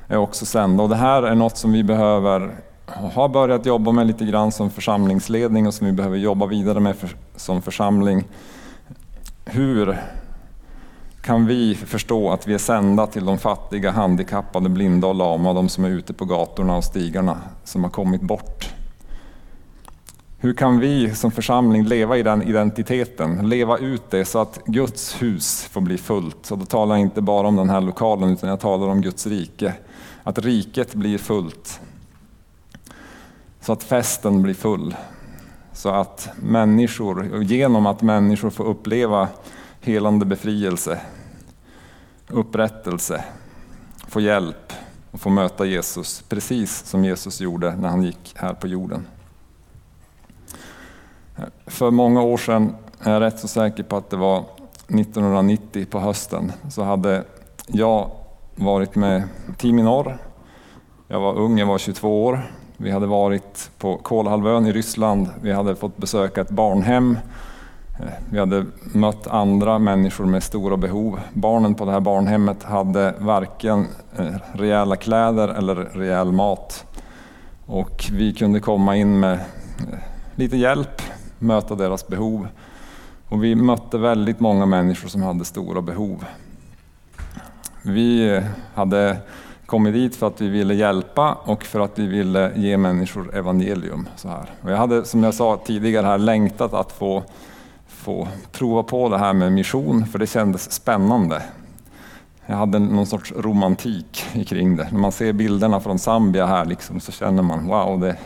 är 0.08 0.16
också 0.16 0.46
sända 0.46 0.82
och 0.82 0.88
det 0.88 0.96
här 0.96 1.22
är 1.22 1.34
något 1.34 1.56
som 1.56 1.72
vi 1.72 1.84
behöver 1.84 2.54
har 2.86 3.28
börjat 3.28 3.66
jobba 3.66 3.92
med 3.92 4.06
lite 4.06 4.24
grann 4.24 4.52
som 4.52 4.70
församlingsledning 4.70 5.66
och 5.66 5.74
som 5.74 5.86
vi 5.86 5.92
behöver 5.92 6.16
jobba 6.16 6.46
vidare 6.46 6.80
med 6.80 6.96
för, 6.96 7.16
som 7.36 7.62
församling. 7.62 8.24
Hur 9.44 9.98
kan 11.22 11.46
vi 11.46 11.74
förstå 11.74 12.30
att 12.30 12.48
vi 12.48 12.54
är 12.54 12.58
sända 12.58 13.06
till 13.06 13.24
de 13.24 13.38
fattiga, 13.38 13.90
handikappade, 13.90 14.68
blinda 14.68 15.06
och 15.06 15.14
lama, 15.14 15.52
de 15.52 15.68
som 15.68 15.84
är 15.84 15.88
ute 15.88 16.12
på 16.12 16.24
gatorna 16.24 16.76
och 16.76 16.84
stigarna, 16.84 17.38
som 17.64 17.84
har 17.84 17.90
kommit 17.90 18.22
bort? 18.22 18.74
Hur 20.38 20.54
kan 20.54 20.78
vi 20.78 21.14
som 21.14 21.30
församling 21.30 21.84
leva 21.84 22.16
i 22.16 22.22
den 22.22 22.42
identiteten, 22.42 23.48
leva 23.48 23.78
ut 23.78 24.10
det 24.10 24.24
så 24.24 24.38
att 24.38 24.60
Guds 24.66 25.22
hus 25.22 25.68
får 25.70 25.80
bli 25.80 25.98
fullt? 25.98 26.38
Så 26.42 26.56
då 26.56 26.64
talar 26.64 26.94
jag 26.94 27.02
inte 27.02 27.20
bara 27.20 27.48
om 27.48 27.56
den 27.56 27.70
här 27.70 27.80
lokalen 27.80 28.30
utan 28.30 28.48
jag 28.50 28.60
talar 28.60 28.88
om 28.88 29.00
Guds 29.00 29.26
rike. 29.26 29.74
Att 30.22 30.38
riket 30.38 30.94
blir 30.94 31.18
fullt. 31.18 31.80
Så 33.66 33.72
att 33.72 33.82
festen 33.82 34.42
blir 34.42 34.54
full. 34.54 34.96
Så 35.72 35.88
att 35.88 36.28
människor, 36.36 37.42
genom 37.42 37.86
att 37.86 38.02
människor 38.02 38.50
får 38.50 38.64
uppleva 38.64 39.28
helande 39.80 40.26
befrielse, 40.26 41.00
upprättelse, 42.28 43.24
få 44.08 44.20
hjälp 44.20 44.72
och 45.10 45.20
få 45.20 45.30
möta 45.30 45.64
Jesus, 45.64 46.24
precis 46.28 46.84
som 46.84 47.04
Jesus 47.04 47.40
gjorde 47.40 47.76
när 47.76 47.88
han 47.88 48.02
gick 48.02 48.34
här 48.36 48.54
på 48.54 48.66
jorden. 48.66 49.06
För 51.66 51.90
många 51.90 52.22
år 52.22 52.36
sedan, 52.36 52.74
är 53.00 53.12
jag 53.12 53.20
rätt 53.20 53.38
så 53.38 53.48
säker 53.48 53.82
på 53.82 53.96
att 53.96 54.10
det 54.10 54.16
var 54.16 54.38
1990 54.38 55.86
på 55.90 56.00
hösten, 56.00 56.52
så 56.70 56.82
hade 56.82 57.24
jag 57.66 58.10
varit 58.54 58.94
med 58.94 59.28
Team 59.58 59.78
i 59.78 59.82
norr. 59.82 60.18
Jag 61.08 61.20
var 61.20 61.34
ung, 61.34 61.58
jag 61.58 61.66
var 61.66 61.78
22 61.78 62.24
år. 62.24 62.50
Vi 62.78 62.90
hade 62.90 63.06
varit 63.06 63.70
på 63.78 63.96
Kolahalvön 63.96 64.66
i 64.66 64.72
Ryssland. 64.72 65.28
Vi 65.42 65.52
hade 65.52 65.76
fått 65.76 65.96
besöka 65.96 66.40
ett 66.40 66.50
barnhem. 66.50 67.18
Eh, 68.00 68.06
vi 68.30 68.38
hade 68.38 68.66
mött 68.94 69.26
andra 69.26 69.78
människor 69.78 70.24
med 70.24 70.42
stora 70.42 70.76
behov. 70.76 71.20
Barnen 71.32 71.74
på 71.74 71.84
det 71.84 71.92
här 71.92 72.00
barnhemmet 72.00 72.62
hade 72.62 73.14
varken 73.18 73.86
eh, 74.18 74.34
rejäla 74.52 74.96
kläder 74.96 75.48
eller 75.48 75.74
rejäl 75.74 76.32
mat. 76.32 76.84
Och 77.66 78.04
vi 78.12 78.34
kunde 78.34 78.60
komma 78.60 78.96
in 78.96 79.20
med 79.20 79.32
eh, 79.32 79.98
lite 80.34 80.56
hjälp, 80.56 81.02
möta 81.38 81.74
deras 81.74 82.08
behov. 82.08 82.48
Och 83.28 83.44
vi 83.44 83.54
mötte 83.54 83.98
väldigt 83.98 84.40
många 84.40 84.66
människor 84.66 85.08
som 85.08 85.22
hade 85.22 85.44
stora 85.44 85.82
behov. 85.82 86.24
Vi 87.82 88.40
hade 88.74 89.16
kommit 89.66 89.94
dit 89.94 90.16
för 90.16 90.26
att 90.26 90.40
vi 90.40 90.48
ville 90.48 90.74
hjälpa 90.74 91.34
och 91.34 91.64
för 91.64 91.80
att 91.80 91.98
vi 91.98 92.06
ville 92.06 92.52
ge 92.56 92.76
människor 92.76 93.36
evangelium. 93.36 94.08
Så 94.16 94.28
här. 94.28 94.50
Och 94.62 94.70
jag 94.70 94.76
hade, 94.76 95.04
som 95.04 95.24
jag 95.24 95.34
sa 95.34 95.60
tidigare, 95.64 96.06
här, 96.06 96.18
längtat 96.18 96.74
att 96.74 96.92
få, 96.92 97.22
få 97.86 98.28
prova 98.52 98.82
på 98.82 99.08
det 99.08 99.18
här 99.18 99.32
med 99.32 99.52
mission, 99.52 100.06
för 100.06 100.18
det 100.18 100.26
kändes 100.26 100.72
spännande. 100.72 101.42
Jag 102.46 102.56
hade 102.56 102.78
någon 102.78 103.06
sorts 103.06 103.32
romantik 103.36 104.24
kring 104.46 104.76
det. 104.76 104.88
När 104.92 104.98
man 104.98 105.12
ser 105.12 105.32
bilderna 105.32 105.80
från 105.80 105.98
Zambia 105.98 106.46
här 106.46 106.64
liksom, 106.64 107.00
så 107.00 107.12
känner 107.12 107.42
man 107.42 107.66
wow, 107.66 108.00
det, 108.00 108.16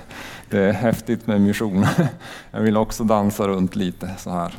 det 0.50 0.58
är 0.58 0.72
häftigt 0.72 1.26
med 1.26 1.40
mission. 1.40 1.86
Jag 2.50 2.60
vill 2.60 2.76
också 2.76 3.04
dansa 3.04 3.48
runt 3.48 3.76
lite 3.76 4.10
så 4.18 4.30
här. 4.30 4.54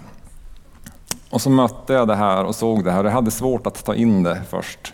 Och 1.29 1.41
så 1.41 1.49
mötte 1.49 1.93
jag 1.93 2.07
det 2.07 2.15
här 2.15 2.43
och 2.43 2.55
såg 2.55 2.83
det 2.83 2.91
här. 2.91 3.03
Jag 3.03 3.11
hade 3.11 3.31
svårt 3.31 3.67
att 3.67 3.85
ta 3.85 3.95
in 3.95 4.23
det 4.23 4.41
först. 4.49 4.93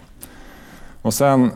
Och 1.01 1.13
sen, 1.13 1.51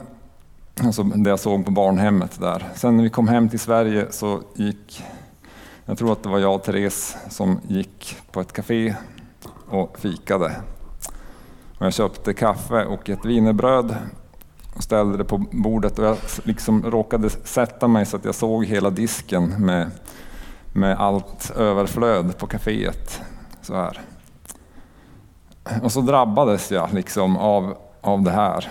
alltså 0.86 1.04
det 1.04 1.30
jag 1.30 1.40
såg 1.40 1.66
på 1.66 1.72
barnhemmet 1.72 2.40
där. 2.40 2.70
Sen 2.76 2.98
när 2.98 3.04
vi 3.04 3.10
kom 3.10 3.28
hem 3.28 3.50
till 3.50 3.60
Sverige 3.60 4.08
så 4.10 4.42
gick, 4.56 5.04
jag 5.86 5.98
tror 5.98 6.12
att 6.12 6.24
det 6.24 6.30
var 6.30 6.40
jag 6.40 6.56
och 6.56 6.64
Therese 6.64 7.18
som 7.30 7.60
gick 7.68 8.18
på 8.32 8.42
ett 8.42 8.54
café 8.54 8.96
och 9.70 10.00
fikade. 10.00 10.56
Och 11.78 11.86
jag 11.86 11.94
köpte 11.94 12.34
kaffe 12.34 12.86
och 12.86 13.10
ett 13.10 13.26
wienerbröd 13.26 13.96
och 14.76 14.84
ställde 14.84 15.18
det 15.18 15.24
på 15.24 15.38
bordet 15.52 16.00
och 16.00 16.06
jag 16.06 16.18
liksom 16.44 16.84
råkade 16.84 17.30
sätta 17.30 17.88
mig 17.88 18.06
så 18.06 18.18
att 18.18 18.26
jag 18.26 18.36
såg 18.36 18.66
hela 18.66 18.90
disken 18.90 19.66
med, 19.66 19.92
med 20.74 21.00
allt 21.00 21.52
överflöd 21.58 22.38
på 22.38 22.48
kaféet. 22.48 23.22
Så 23.62 23.76
här. 23.76 24.02
Och 25.84 25.92
så 25.92 26.02
drabbades 26.02 26.72
jag 26.72 26.94
liksom 26.94 27.38
av, 27.38 27.78
av 28.02 28.22
det 28.22 28.32
här. 28.32 28.70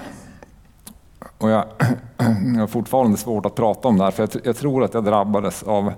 Och 1.38 1.50
jag, 1.50 1.64
jag 2.54 2.60
har 2.60 2.66
fortfarande 2.66 3.16
svårt 3.16 3.46
att 3.46 3.54
prata 3.54 3.88
om 3.88 3.98
det 3.98 4.04
här 4.04 4.10
för 4.10 4.22
jag, 4.22 4.46
jag 4.46 4.56
tror 4.56 4.84
att 4.84 4.94
jag 4.94 5.04
drabbades 5.04 5.62
av 5.62 5.92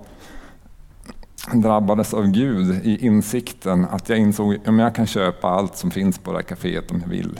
drabbades 1.53 2.13
av 2.13 2.27
Gud 2.27 2.85
i 2.85 3.05
insikten 3.05 3.85
att 3.85 4.09
jag 4.09 4.19
insåg 4.19 4.55
att 4.65 4.77
jag 4.77 4.95
kan 4.95 5.07
köpa 5.07 5.47
allt 5.47 5.77
som 5.77 5.91
finns 5.91 6.17
på 6.17 6.31
det 6.31 6.37
här 6.37 6.43
kaféet 6.43 6.91
om 6.91 6.99
jag 7.01 7.07
vill. 7.07 7.39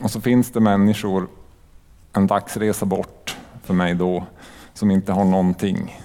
Och 0.00 0.10
så 0.10 0.20
finns 0.20 0.50
det 0.50 0.60
människor 0.60 1.28
en 2.12 2.26
dagsresa 2.26 2.86
bort 2.86 3.36
för 3.62 3.74
mig 3.74 3.94
då 3.94 4.26
som 4.74 4.90
inte 4.90 5.12
har 5.12 5.24
någonting. 5.24 6.00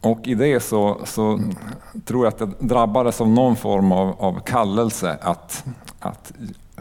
Och 0.00 0.28
i 0.28 0.34
det 0.34 0.60
så, 0.60 1.00
så 1.04 1.40
tror 2.04 2.24
jag 2.24 2.34
att 2.34 2.40
jag 2.40 2.54
drabbades 2.58 3.20
av 3.20 3.28
någon 3.28 3.56
form 3.56 3.92
av, 3.92 4.20
av 4.20 4.40
kallelse 4.40 5.18
att, 5.22 5.64
att 5.98 6.32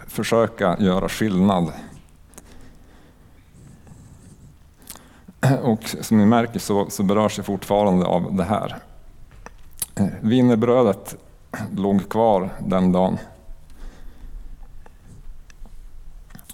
försöka 0.07 0.77
göra 0.79 1.09
skillnad. 1.09 1.71
Och 5.61 5.95
som 6.01 6.17
ni 6.17 6.25
märker 6.25 6.59
så, 6.59 6.89
så 6.89 7.03
berörs 7.03 7.37
jag 7.37 7.45
fortfarande 7.45 8.05
av 8.05 8.35
det 8.35 8.43
här. 8.43 8.75
Wienerbrödet 10.21 11.15
låg 11.75 12.09
kvar 12.09 12.49
den 12.59 12.91
dagen. 12.91 13.17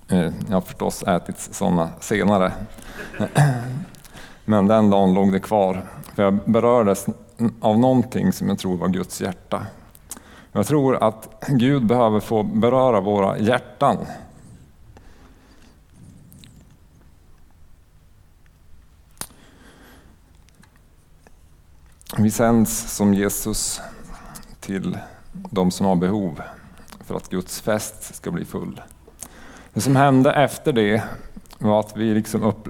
Eh, 0.07 0.31
jag 0.47 0.53
har 0.53 0.61
förstås 0.61 1.03
ätit 1.03 1.39
sådana 1.39 1.89
senare. 1.99 2.51
Men 4.45 4.67
den 4.67 4.89
dagen 4.89 5.13
låg 5.13 5.31
det 5.31 5.39
kvar. 5.39 5.83
För 6.15 6.23
jag 6.23 6.39
berördes 6.45 7.05
av 7.59 7.79
någonting 7.79 8.31
som 8.31 8.49
jag 8.49 8.59
tror 8.59 8.77
var 8.77 8.87
Guds 8.87 9.21
hjärta. 9.21 9.65
Jag 10.51 10.67
tror 10.67 11.03
att 11.03 11.45
Gud 11.47 11.85
behöver 11.85 12.19
få 12.19 12.43
beröra 12.43 13.01
våra 13.01 13.37
hjärtan. 13.37 13.97
Vi 22.17 22.31
sänds 22.31 22.95
som 22.95 23.13
Jesus 23.13 23.81
till 24.59 24.97
de 25.31 25.71
som 25.71 25.85
har 25.85 25.95
behov 25.95 26.41
för 26.99 27.15
att 27.15 27.29
Guds 27.29 27.61
fest 27.61 28.15
ska 28.15 28.31
bli 28.31 28.45
full. 28.45 28.81
Det 29.73 29.81
som 29.81 29.95
hände 29.95 30.33
efter 30.33 30.73
det 30.73 31.03
var 31.57 31.79
att 31.79 31.97
vi 31.97 32.13
liksom 32.13 32.43
upp, 32.43 32.67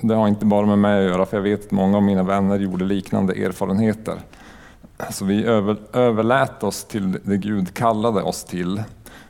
det 0.00 0.14
har 0.14 0.28
inte 0.28 0.46
bara 0.46 0.66
med 0.66 0.78
mig 0.78 1.04
att 1.04 1.10
göra, 1.10 1.26
för 1.26 1.36
jag 1.36 1.42
vet 1.42 1.66
att 1.66 1.70
många 1.70 1.96
av 1.96 2.02
mina 2.02 2.22
vänner 2.22 2.58
gjorde 2.58 2.84
liknande 2.84 3.34
erfarenheter. 3.34 4.14
Så 5.10 5.24
vi 5.24 5.44
över, 5.44 5.76
överlät 5.92 6.62
oss 6.62 6.84
till 6.84 7.18
det 7.22 7.36
Gud 7.36 7.74
kallade 7.74 8.22
oss 8.22 8.44
till 8.44 8.82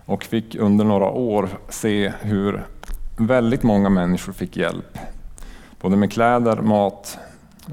och 0.04 0.24
fick 0.24 0.54
under 0.54 0.84
några 0.84 1.10
år 1.10 1.48
se 1.68 2.12
hur 2.20 2.66
väldigt 3.16 3.62
många 3.62 3.88
människor 3.88 4.32
fick 4.32 4.56
hjälp. 4.56 4.98
Både 5.80 5.96
med 5.96 6.12
kläder, 6.12 6.56
mat, 6.56 7.18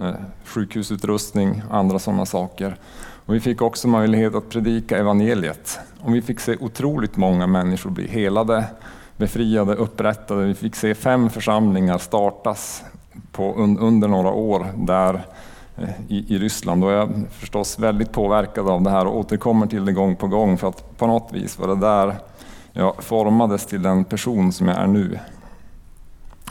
eh, 0.01 0.11
sjukhusutrustning 0.45 1.63
och 1.69 1.77
andra 1.77 1.99
sådana 1.99 2.25
saker. 2.25 2.75
Och 3.25 3.33
vi 3.33 3.39
fick 3.39 3.61
också 3.61 3.87
möjlighet 3.87 4.35
att 4.35 4.49
predika 4.49 4.97
evangeliet. 4.97 5.79
Och 5.99 6.15
vi 6.15 6.21
fick 6.21 6.39
se 6.39 6.57
otroligt 6.59 7.17
många 7.17 7.47
människor 7.47 7.89
bli 7.89 8.07
helade, 8.07 8.65
befriade, 9.17 9.75
upprättade. 9.75 10.45
Vi 10.45 10.53
fick 10.53 10.75
se 10.75 10.95
fem 10.95 11.29
församlingar 11.29 11.97
startas 11.97 12.83
på, 13.31 13.53
under 13.55 14.07
några 14.07 14.29
år 14.29 14.67
där 14.77 15.25
eh, 15.77 15.89
i, 16.07 16.35
i 16.35 16.39
Ryssland. 16.39 16.83
Och 16.83 16.91
jag 16.91 17.09
är 17.09 17.29
förstås 17.29 17.79
väldigt 17.79 18.11
påverkad 18.11 18.69
av 18.69 18.81
det 18.81 18.89
här 18.89 19.07
och 19.07 19.17
återkommer 19.17 19.67
till 19.67 19.85
det 19.85 19.91
gång 19.91 20.15
på 20.15 20.27
gång 20.27 20.57
för 20.57 20.67
att 20.69 20.97
på 20.97 21.07
något 21.07 21.29
vis 21.31 21.59
var 21.59 21.67
det 21.67 21.75
där 21.75 22.15
jag 22.71 23.03
formades 23.03 23.65
till 23.65 23.81
den 23.81 24.05
person 24.05 24.53
som 24.53 24.67
jag 24.67 24.77
är 24.77 24.87
nu. 24.87 25.19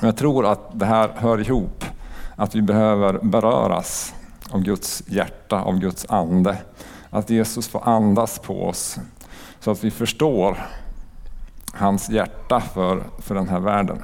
Jag 0.00 0.16
tror 0.16 0.46
att 0.46 0.78
det 0.78 0.86
här 0.86 1.10
hör 1.16 1.40
ihop, 1.40 1.84
att 2.36 2.54
vi 2.54 2.62
behöver 2.62 3.18
beröras 3.22 4.14
av 4.50 4.62
Guds 4.62 5.02
hjärta, 5.06 5.62
av 5.62 5.78
Guds 5.78 6.06
ande. 6.08 6.56
Att 7.10 7.30
Jesus 7.30 7.68
får 7.68 7.88
andas 7.88 8.38
på 8.38 8.66
oss 8.66 8.98
så 9.60 9.70
att 9.70 9.84
vi 9.84 9.90
förstår 9.90 10.58
hans 11.74 12.10
hjärta 12.10 12.60
för, 12.60 13.02
för 13.18 13.34
den 13.34 13.48
här 13.48 13.60
världen. 13.60 14.02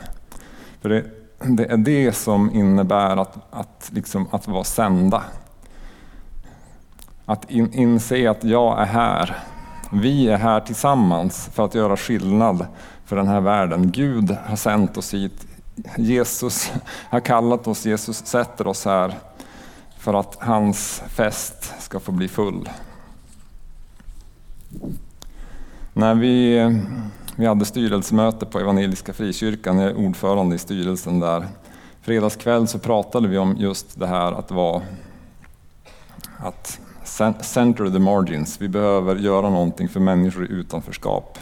För 0.81 0.89
det, 0.89 1.05
det 1.39 1.73
är 1.73 1.77
det 1.77 2.13
som 2.13 2.51
innebär 2.51 3.17
att, 3.17 3.37
att, 3.51 3.91
liksom, 3.95 4.29
att 4.31 4.49
vara 4.49 4.65
sända. 4.65 5.23
Att 7.25 7.51
in, 7.51 7.73
inse 7.73 8.31
att 8.31 8.45
jag 8.45 8.81
är 8.81 8.87
här. 8.87 9.37
Vi 9.93 10.29
är 10.29 10.37
här 10.37 10.61
tillsammans 10.61 11.51
för 11.53 11.65
att 11.65 11.75
göra 11.75 11.97
skillnad 11.97 12.67
för 13.05 13.17
den 13.17 13.29
här 13.29 13.41
världen. 13.41 13.91
Gud 13.91 14.37
har 14.47 14.57
sänt 14.57 14.97
oss 14.97 15.15
hit. 15.15 15.47
Jesus 15.97 16.73
har 17.11 17.21
kallat 17.21 17.67
oss, 17.67 17.87
Jesus 17.87 18.27
sätter 18.27 18.67
oss 18.67 18.85
här 18.85 19.15
för 19.99 20.15
att 20.15 20.37
hans 20.41 21.03
fest 21.09 21.75
ska 21.79 22.01
få 22.01 22.13
bli 22.13 22.29
full. 22.29 22.69
När 25.93 26.15
vi, 26.15 26.59
vi 27.39 27.47
hade 27.47 27.65
styrelsemöte 27.65 28.47
på 28.47 28.59
Evangeliska 28.59 29.13
Frikyrkan, 29.13 29.79
jag 29.79 29.91
är 29.91 29.97
ordförande 29.97 30.57
i 30.57 30.59
styrelsen 30.59 31.21
där. 31.21 31.47
Fredagskväll 32.03 32.69
så 32.69 32.79
pratade 32.79 33.29
vi 33.29 33.39
om 33.39 33.57
just 33.59 34.01
det 34.01 34.07
här 34.07 34.33
att 34.33 34.51
vara 34.51 34.83
att 36.39 36.81
center 37.43 37.91
the 37.91 37.99
margins. 37.99 38.61
Vi 38.61 38.69
behöver 38.69 39.17
göra 39.17 39.51
någonting 39.51 39.89
för 39.89 40.01
människor 40.01 40.45
i 40.47 40.53
utanförskap. 40.53 41.39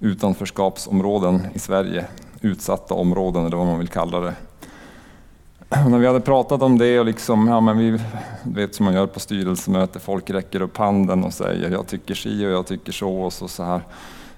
Utanförskapsområden 0.00 1.46
i 1.54 1.58
Sverige, 1.58 2.06
utsatta 2.40 2.94
områden 2.94 3.46
eller 3.46 3.56
vad 3.56 3.66
man 3.66 3.78
vill 3.78 3.88
kalla 3.88 4.20
det. 4.20 4.34
när 5.88 5.98
vi 5.98 6.06
hade 6.06 6.20
pratat 6.20 6.62
om 6.62 6.78
det 6.78 6.98
och 6.98 7.06
liksom, 7.06 7.48
ja 7.48 7.60
men 7.60 7.78
vi 7.78 7.98
vet 8.42 8.74
som 8.74 8.84
man 8.84 8.94
gör 8.94 9.06
på 9.06 9.20
styrelsemöte, 9.20 10.00
folk 10.00 10.30
räcker 10.30 10.62
upp 10.62 10.76
handen 10.76 11.24
och 11.24 11.32
säger 11.32 11.70
jag 11.70 11.86
tycker 11.86 12.14
si 12.14 12.46
och 12.46 12.50
jag 12.50 12.66
tycker 12.66 12.92
så 12.92 13.22
och 13.22 13.32
så, 13.32 13.48
så 13.48 13.62
här. 13.62 13.82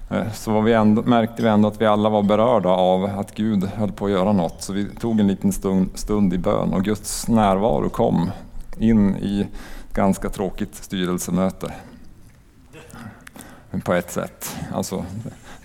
Eh, 0.09 0.31
så 0.31 0.51
var 0.51 0.61
vi 0.61 0.73
ändå, 0.73 1.01
märkte 1.01 1.43
vi 1.43 1.49
ändå 1.49 1.67
att 1.67 1.81
vi 1.81 1.85
alla 1.85 2.09
var 2.09 2.23
berörda 2.23 2.69
av 2.69 3.05
att 3.05 3.35
Gud 3.35 3.63
höll 3.63 3.91
på 3.91 4.05
att 4.05 4.11
göra 4.11 4.31
något. 4.31 4.61
Så 4.61 4.73
vi 4.73 4.85
tog 4.85 5.19
en 5.19 5.27
liten 5.27 5.51
stund, 5.51 5.89
stund 5.93 6.33
i 6.33 6.37
bön 6.37 6.73
och 6.73 6.83
Guds 6.83 7.27
närvaro 7.27 7.89
kom 7.89 8.31
in 8.77 9.15
i 9.15 9.41
ett 9.41 9.95
ganska 9.95 10.29
tråkigt 10.29 10.75
styrelsemöte. 10.75 11.73
På 13.83 13.93
ett 13.93 14.11
sätt. 14.11 14.55
Alltså 14.73 15.05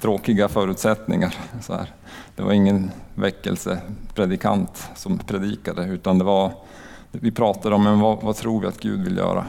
tråkiga 0.00 0.48
förutsättningar. 0.48 1.34
Så 1.60 1.74
här. 1.74 1.92
Det 2.36 2.42
var 2.42 2.52
ingen 2.52 2.90
väckelsepredikant 3.14 4.88
som 4.94 5.18
predikade 5.18 5.84
utan 5.84 6.18
det 6.18 6.24
var, 6.24 6.52
vi 7.10 7.30
pratade 7.30 7.74
om 7.74 7.84
men 7.84 8.00
vad, 8.00 8.22
vad 8.22 8.36
tror 8.36 8.60
vi 8.60 8.66
att 8.66 8.80
Gud 8.80 9.04
vill 9.04 9.16
göra 9.16 9.46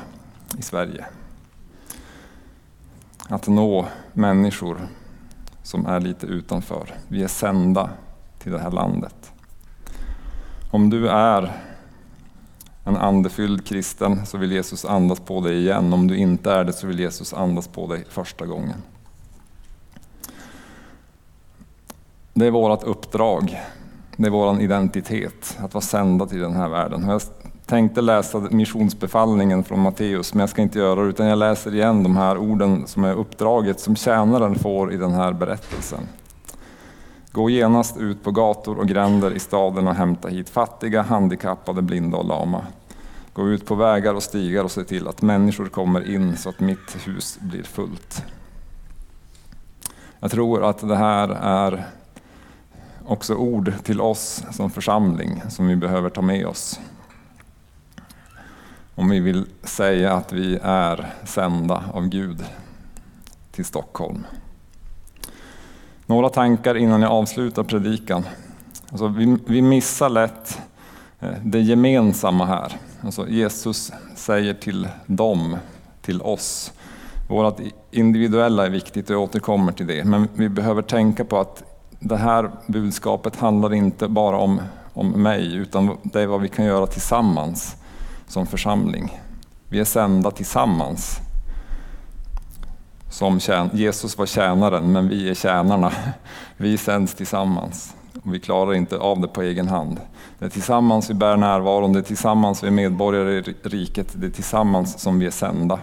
i 0.58 0.62
Sverige? 0.62 1.06
Att 3.32 3.48
nå 3.48 3.88
människor 4.14 4.88
som 5.64 5.86
är 5.86 6.00
lite 6.00 6.26
utanför. 6.26 6.96
Vi 7.08 7.24
är 7.24 7.28
sända 7.28 7.90
till 8.40 8.52
det 8.52 8.60
här 8.60 8.72
landet. 8.72 9.32
Om 10.72 10.90
du 10.90 11.10
är 11.10 11.52
en 12.84 12.98
andefylld 12.98 13.66
kristen 13.66 14.26
så 14.26 14.38
vill 14.38 14.52
Jesus 14.52 14.86
andas 14.86 15.20
på 15.20 15.42
dig 15.42 15.60
igen. 15.60 15.94
Om 15.94 16.08
du 16.08 16.18
inte 16.18 16.52
är 16.52 16.64
det 16.64 16.74
så 16.74 16.88
vill 16.88 17.00
Jesus 17.00 17.34
andas 17.34 17.68
på 17.68 17.88
dig 17.88 18.06
första 18.10 18.46
gången. 18.46 18.82
Det 22.34 22.48
är 22.48 22.52
vårt 22.52 22.84
uppdrag. 22.84 23.60
Det 24.18 24.28
är 24.28 24.32
vår 24.32 24.62
identitet, 24.62 25.58
att 25.60 25.74
vara 25.74 25.82
sända 25.82 26.26
till 26.26 26.40
den 26.40 26.56
här 26.56 26.70
världen. 26.70 27.10
Jag 27.10 27.22
tänkte 27.72 28.02
läsa 28.02 28.40
missionsbefallningen 28.40 29.64
från 29.64 29.80
Matteus, 29.80 30.34
men 30.34 30.40
jag 30.40 30.50
ska 30.50 30.62
inte 30.62 30.80
göra 30.80 31.02
det, 31.02 31.10
utan 31.10 31.26
jag 31.26 31.38
läser 31.38 31.76
igen 31.76 32.04
de 32.04 32.18
här 32.18 32.38
orden 32.38 32.88
som 32.88 33.04
är 33.04 33.14
uppdraget 33.14 33.80
som 33.80 33.96
tjänaren 33.96 34.56
får 34.56 34.94
i 34.94 34.98
den 34.98 35.12
här 35.12 35.34
berättelsen. 35.34 36.00
Gå 37.32 37.50
genast 37.50 37.98
ut 37.98 38.24
på 38.24 38.32
gator 38.32 38.80
och 38.80 38.88
gränder 38.88 39.32
i 39.32 39.40
staden 39.40 39.88
och 39.88 39.96
hämta 39.96 40.28
hit 40.28 40.50
fattiga, 40.50 41.02
handikappade, 41.02 41.82
blinda 41.82 42.18
och 42.18 42.26
lama. 42.26 42.66
Gå 43.34 43.50
ut 43.50 43.66
på 43.66 43.76
vägar 43.76 44.14
och 44.14 44.24
stigar 44.24 44.64
och 44.64 44.72
se 44.72 44.84
till 44.84 45.08
att 45.08 45.22
människor 45.22 45.66
kommer 45.66 46.16
in 46.16 46.38
så 46.38 46.50
att 46.50 46.60
mitt 46.60 47.08
hus 47.08 47.40
blir 47.42 47.64
fullt. 47.64 48.24
Jag 50.20 50.32
tror 50.32 50.70
att 50.70 50.88
det 50.88 50.98
här 50.98 51.30
är 51.42 51.86
också 53.06 53.36
ord 53.36 53.74
till 53.84 54.02
oss 54.02 54.44
som 54.52 54.70
församling 54.70 55.44
som 55.50 55.68
vi 55.68 55.76
behöver 55.76 56.10
ta 56.10 56.22
med 56.22 56.46
oss. 56.46 56.80
Om 58.96 59.10
vi 59.10 59.20
vill 59.20 59.46
säga 59.64 60.14
att 60.14 60.34
vi 60.34 60.60
är 60.64 61.14
sända 61.24 61.84
av 61.94 62.08
Gud 62.08 62.44
till 63.52 63.66
Stockholm. 63.66 64.26
Några 66.06 66.30
tankar 66.30 66.78
innan 66.78 67.02
jag 67.02 67.12
avslutar 67.12 67.64
predikan. 67.64 68.26
Alltså 68.92 69.08
vi, 69.08 69.38
vi 69.48 69.62
missar 69.62 70.10
lätt 70.10 70.62
eh, 71.20 71.30
det 71.44 71.60
gemensamma 71.60 72.46
här. 72.46 72.74
Alltså 73.02 73.28
Jesus 73.28 73.92
säger 74.16 74.54
till 74.54 74.88
dem, 75.06 75.58
till 76.02 76.22
oss. 76.22 76.72
Vårt 77.30 77.60
individuella 77.92 78.66
är 78.66 78.70
viktigt 78.70 79.10
och 79.10 79.16
jag 79.16 79.22
återkommer 79.22 79.72
till 79.72 79.88
det. 79.88 80.04
Men 80.04 80.28
vi 80.36 80.50
behöver 80.50 80.82
tänka 80.82 81.26
på 81.26 81.40
att 81.40 81.64
det 82.00 82.18
här 82.18 82.52
budskapet 82.68 83.36
handlar 83.36 83.74
inte 83.74 84.08
bara 84.08 84.38
om, 84.38 84.62
om 84.94 85.10
mig, 85.10 85.56
utan 85.56 85.98
det 86.04 86.22
är 86.22 86.28
vad 86.28 86.42
vi 86.42 86.50
kan 86.50 86.66
göra 86.66 86.88
tillsammans 86.88 87.76
som 88.32 88.48
församling. 88.48 89.22
Vi 89.70 89.80
är 89.80 89.86
sända 89.86 90.32
tillsammans. 90.32 91.20
Som 93.10 93.40
Jesus 93.74 94.18
var 94.18 94.26
tjänaren, 94.26 94.92
men 94.92 95.10
vi 95.10 95.30
är 95.30 95.34
tjänarna. 95.34 95.92
Vi 96.58 96.78
sänds 96.78 97.14
tillsammans. 97.14 97.96
Vi 98.24 98.40
klarar 98.40 98.74
inte 98.74 98.98
av 98.98 99.20
det 99.20 99.28
på 99.28 99.42
egen 99.42 99.68
hand. 99.68 100.00
Det 100.40 100.46
är 100.46 100.50
tillsammans 100.50 101.10
vi 101.10 101.14
bär 101.14 101.38
närvaron, 101.38 101.94
det 101.94 102.00
är 102.00 102.04
tillsammans 102.04 102.64
vi 102.64 102.68
är 102.68 102.72
medborgare 102.72 103.32
i 103.32 103.42
riket, 103.64 104.08
det 104.14 104.28
är 104.28 104.32
tillsammans 104.32 105.00
som 105.00 105.20
vi 105.20 105.26
är 105.26 105.32
sända. 105.32 105.80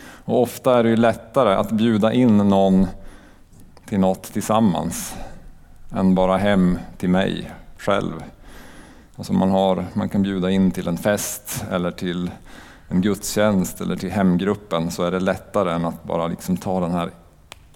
Och 0.00 0.42
ofta 0.42 0.78
är 0.78 0.82
det 0.82 0.90
ju 0.90 0.96
lättare 0.96 1.54
att 1.54 1.70
bjuda 1.70 2.12
in 2.12 2.36
någon 2.36 2.86
till 3.86 4.00
något 4.00 4.22
tillsammans 4.22 5.14
än 5.92 6.14
bara 6.14 6.36
hem 6.36 6.78
till 6.96 7.08
mig 7.08 7.50
själv. 7.78 8.22
Alltså 9.18 9.32
man, 9.32 9.50
har, 9.50 9.86
man 9.92 10.08
kan 10.08 10.22
bjuda 10.22 10.50
in 10.50 10.70
till 10.70 10.88
en 10.88 10.96
fest 10.96 11.64
eller 11.70 11.90
till 11.90 12.30
en 12.88 13.00
gudstjänst 13.00 13.80
eller 13.80 13.96
till 13.96 14.10
hemgruppen 14.10 14.90
så 14.90 15.02
är 15.02 15.10
det 15.10 15.20
lättare 15.20 15.72
än 15.72 15.84
att 15.84 16.04
bara 16.04 16.26
liksom 16.26 16.56
ta 16.56 16.80
den 16.80 16.92
här 16.92 17.10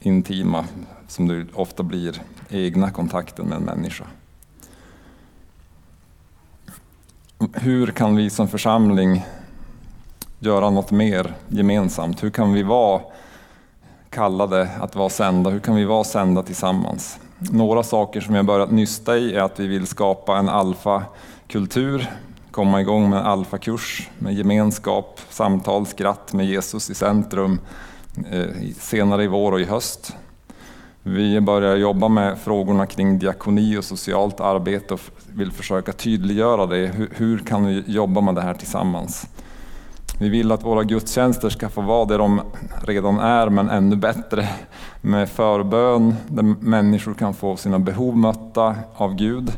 intima 0.01 0.65
som 1.09 1.29
det 1.29 1.47
ofta 1.55 1.83
blir 1.83 2.23
egna 2.49 2.91
kontakten 2.91 3.47
med 3.47 3.57
en 3.57 3.65
människa. 3.65 4.05
Hur 7.53 7.87
kan 7.87 8.17
vi 8.17 8.31
som 8.31 8.49
församling 8.49 9.27
göra 10.39 10.71
något 10.71 10.91
mer 10.91 11.35
gemensamt? 11.49 12.23
Hur 12.23 12.31
kan 12.31 12.53
vi 12.53 12.63
vara 12.63 13.01
kallade 14.11 14.71
att 14.81 14.97
vara 14.97 15.09
sända? 15.09 15.51
Hur 15.51 15.61
kan 15.61 15.75
vi 15.75 15.85
vara 15.85 16.05
sända 16.05 16.43
tillsammans? 16.43 17.19
Några 17.39 17.83
saker 17.83 18.21
som 18.21 18.35
jag 18.35 18.45
börjat 18.45 18.71
nysta 18.71 19.17
i 19.17 19.35
är 19.35 19.43
att 19.43 19.61
vi 19.61 19.67
vill 19.67 19.87
skapa 19.87 20.39
en 20.39 20.49
alfa 20.49 21.03
kultur, 21.53 22.11
komma 22.51 22.81
igång 22.81 23.11
med 23.11 23.27
alfakurs 23.27 24.11
med 24.19 24.35
gemenskap, 24.35 25.21
samtal, 25.31 25.87
skratt 25.87 26.33
med 26.33 26.47
Jesus 26.47 26.91
i 26.91 26.95
centrum 26.95 27.61
eh, 28.31 28.47
senare 28.79 29.25
i 29.25 29.27
vår 29.27 29.53
och 29.53 29.61
i 29.61 29.65
höst. 29.65 30.17
Vi 31.03 31.41
börjar 31.41 31.77
jobba 31.77 32.09
med 32.09 32.39
frågorna 32.39 32.87
kring 32.87 33.19
diakoni 33.19 33.77
och 33.77 33.85
socialt 33.85 34.41
arbete 34.41 34.95
och 34.95 35.01
vill 35.33 35.53
försöka 35.53 35.93
tydliggöra 35.93 36.67
det. 36.67 36.91
Hur, 37.11 37.39
kan 37.39 37.67
vi 37.67 37.85
jobba 37.87 38.21
med 38.21 38.35
det 38.35 38.43
här 38.43 38.55
tillsammans? 38.55 39.27
Vi 40.21 40.29
vill 40.29 40.53
att 40.53 40.65
våra 40.65 40.85
gudstjänster 40.85 41.49
ska 41.49 41.69
få 41.69 41.81
vara 41.81 42.05
det 42.05 42.17
de 42.17 42.41
redan 42.85 43.19
är, 43.19 43.49
men 43.49 43.71
ännu 43.71 43.97
bättre. 43.97 44.49
Med 45.01 45.29
förbön, 45.29 46.15
där 46.29 46.43
människor 46.43 47.15
kan 47.15 47.35
få 47.35 47.57
sina 47.57 47.79
behov 47.79 48.17
mötta 48.17 48.75
av 48.97 49.15
Gud. 49.15 49.53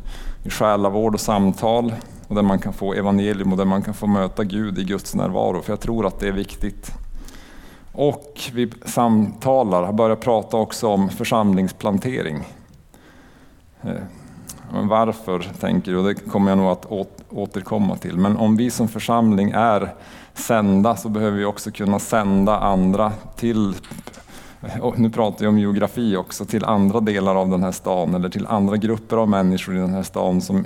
I 0.45 0.51
själavård 0.51 1.15
och 1.15 1.21
samtal, 1.21 1.95
och 2.29 2.35
där 2.35 2.43
man 2.43 2.59
kan 2.59 2.73
få 2.73 2.95
evangelium 2.95 3.53
och 3.53 3.59
där 3.59 3.65
man 3.65 3.83
kan 3.83 3.95
få 3.95 4.07
möta 4.07 4.45
Gud 4.45 4.79
i 4.79 4.85
Guds 4.85 5.15
närvaro. 5.15 5.63
För 5.63 5.73
jag 5.73 5.81
tror 5.81 6.07
att 6.07 6.21
det 6.21 6.29
är 6.29 6.33
viktigt. 6.33 6.93
Och 7.93 8.41
vi 8.53 8.73
samtalar, 8.85 9.83
har 9.83 9.93
börjat 9.93 10.21
prata 10.21 10.57
också 10.57 10.89
om 10.89 11.09
församlingsplantering. 11.09 12.45
Eh, 13.83 13.91
Men 14.73 14.89
varför, 14.89 15.51
tänker 15.61 15.93
du, 15.93 16.03
det 16.03 16.15
kommer 16.15 16.51
jag 16.51 16.59
nog 16.59 16.67
att 16.67 16.87
återkomma 17.31 17.97
till. 17.97 18.19
Men 18.19 18.37
om 18.37 18.57
vi 18.57 18.71
som 18.71 18.89
församling 18.89 19.51
är 19.51 19.95
sända 20.35 20.97
så 20.97 21.09
behöver 21.09 21.39
vi 21.39 21.45
också 21.45 21.71
kunna 21.71 21.99
sända 21.99 22.59
andra 22.59 23.13
till, 23.37 23.75
nu 24.97 25.11
pratar 25.11 25.45
jag 25.45 25.53
om 25.53 25.59
geografi 25.59 26.17
också, 26.17 26.45
till 26.45 26.65
andra 26.65 27.01
delar 27.01 27.35
av 27.35 27.49
den 27.49 27.63
här 27.63 27.73
stan 27.73 28.15
eller 28.15 28.29
till 28.29 28.47
andra 28.47 28.77
grupper 28.77 29.17
av 29.17 29.29
människor 29.29 29.77
i 29.77 29.79
den 29.79 29.95
här 29.95 30.03
stan 30.03 30.41
som, 30.41 30.65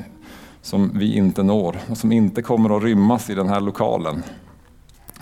som 0.63 0.91
vi 0.95 1.17
inte 1.17 1.43
når 1.43 1.77
och 1.91 1.97
som 1.97 2.13
inte 2.13 2.43
kommer 2.43 2.77
att 2.77 2.83
rymmas 2.83 3.31
i 3.31 3.35
den 3.35 3.49
här 3.49 3.61
lokalen. 3.61 4.23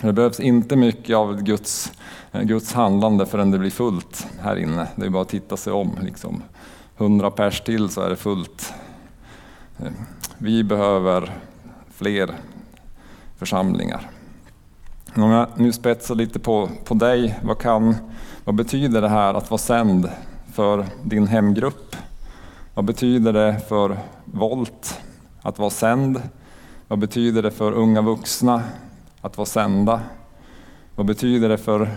Det 0.01 0.13
behövs 0.13 0.39
inte 0.39 0.75
mycket 0.75 1.15
av 1.15 1.41
Guds, 1.43 1.91
eh, 2.31 2.41
Guds 2.41 2.73
handlande 2.73 3.25
förrän 3.25 3.51
det 3.51 3.59
blir 3.59 3.69
fullt 3.69 4.27
här 4.41 4.55
inne. 4.55 4.87
Det 4.95 5.05
är 5.05 5.09
bara 5.09 5.21
att 5.21 5.29
titta 5.29 5.57
sig 5.57 5.73
om. 5.73 5.97
Liksom. 6.01 6.43
100 6.97 7.31
pers 7.31 7.61
till 7.61 7.89
så 7.89 8.01
är 8.01 8.09
det 8.09 8.15
fullt. 8.15 8.73
Eh, 9.79 9.91
vi 10.37 10.63
behöver 10.63 11.33
fler 11.91 12.31
församlingar. 13.37 14.09
Om 15.17 15.31
jag 15.31 15.47
nu 15.55 15.71
spetsar 15.71 16.15
lite 16.15 16.39
på, 16.39 16.69
på 16.83 16.93
dig, 16.93 17.39
vad, 17.43 17.59
kan, 17.59 17.95
vad 18.43 18.55
betyder 18.55 19.01
det 19.01 19.09
här 19.09 19.33
att 19.33 19.51
vara 19.51 19.57
sänd 19.57 20.09
för 20.53 20.85
din 21.03 21.27
hemgrupp? 21.27 21.95
Vad 22.73 22.85
betyder 22.85 23.33
det 23.33 23.59
för 23.69 23.97
Volt 24.25 24.99
att 25.41 25.59
vara 25.59 25.69
sänd? 25.69 26.21
Vad 26.87 26.99
betyder 26.99 27.43
det 27.43 27.51
för 27.51 27.71
unga 27.71 28.01
vuxna 28.01 28.63
att 29.21 29.37
vara 29.37 29.45
sända? 29.45 30.01
Vad 30.95 31.05
betyder 31.05 31.49
det 31.49 31.57
för 31.57 31.89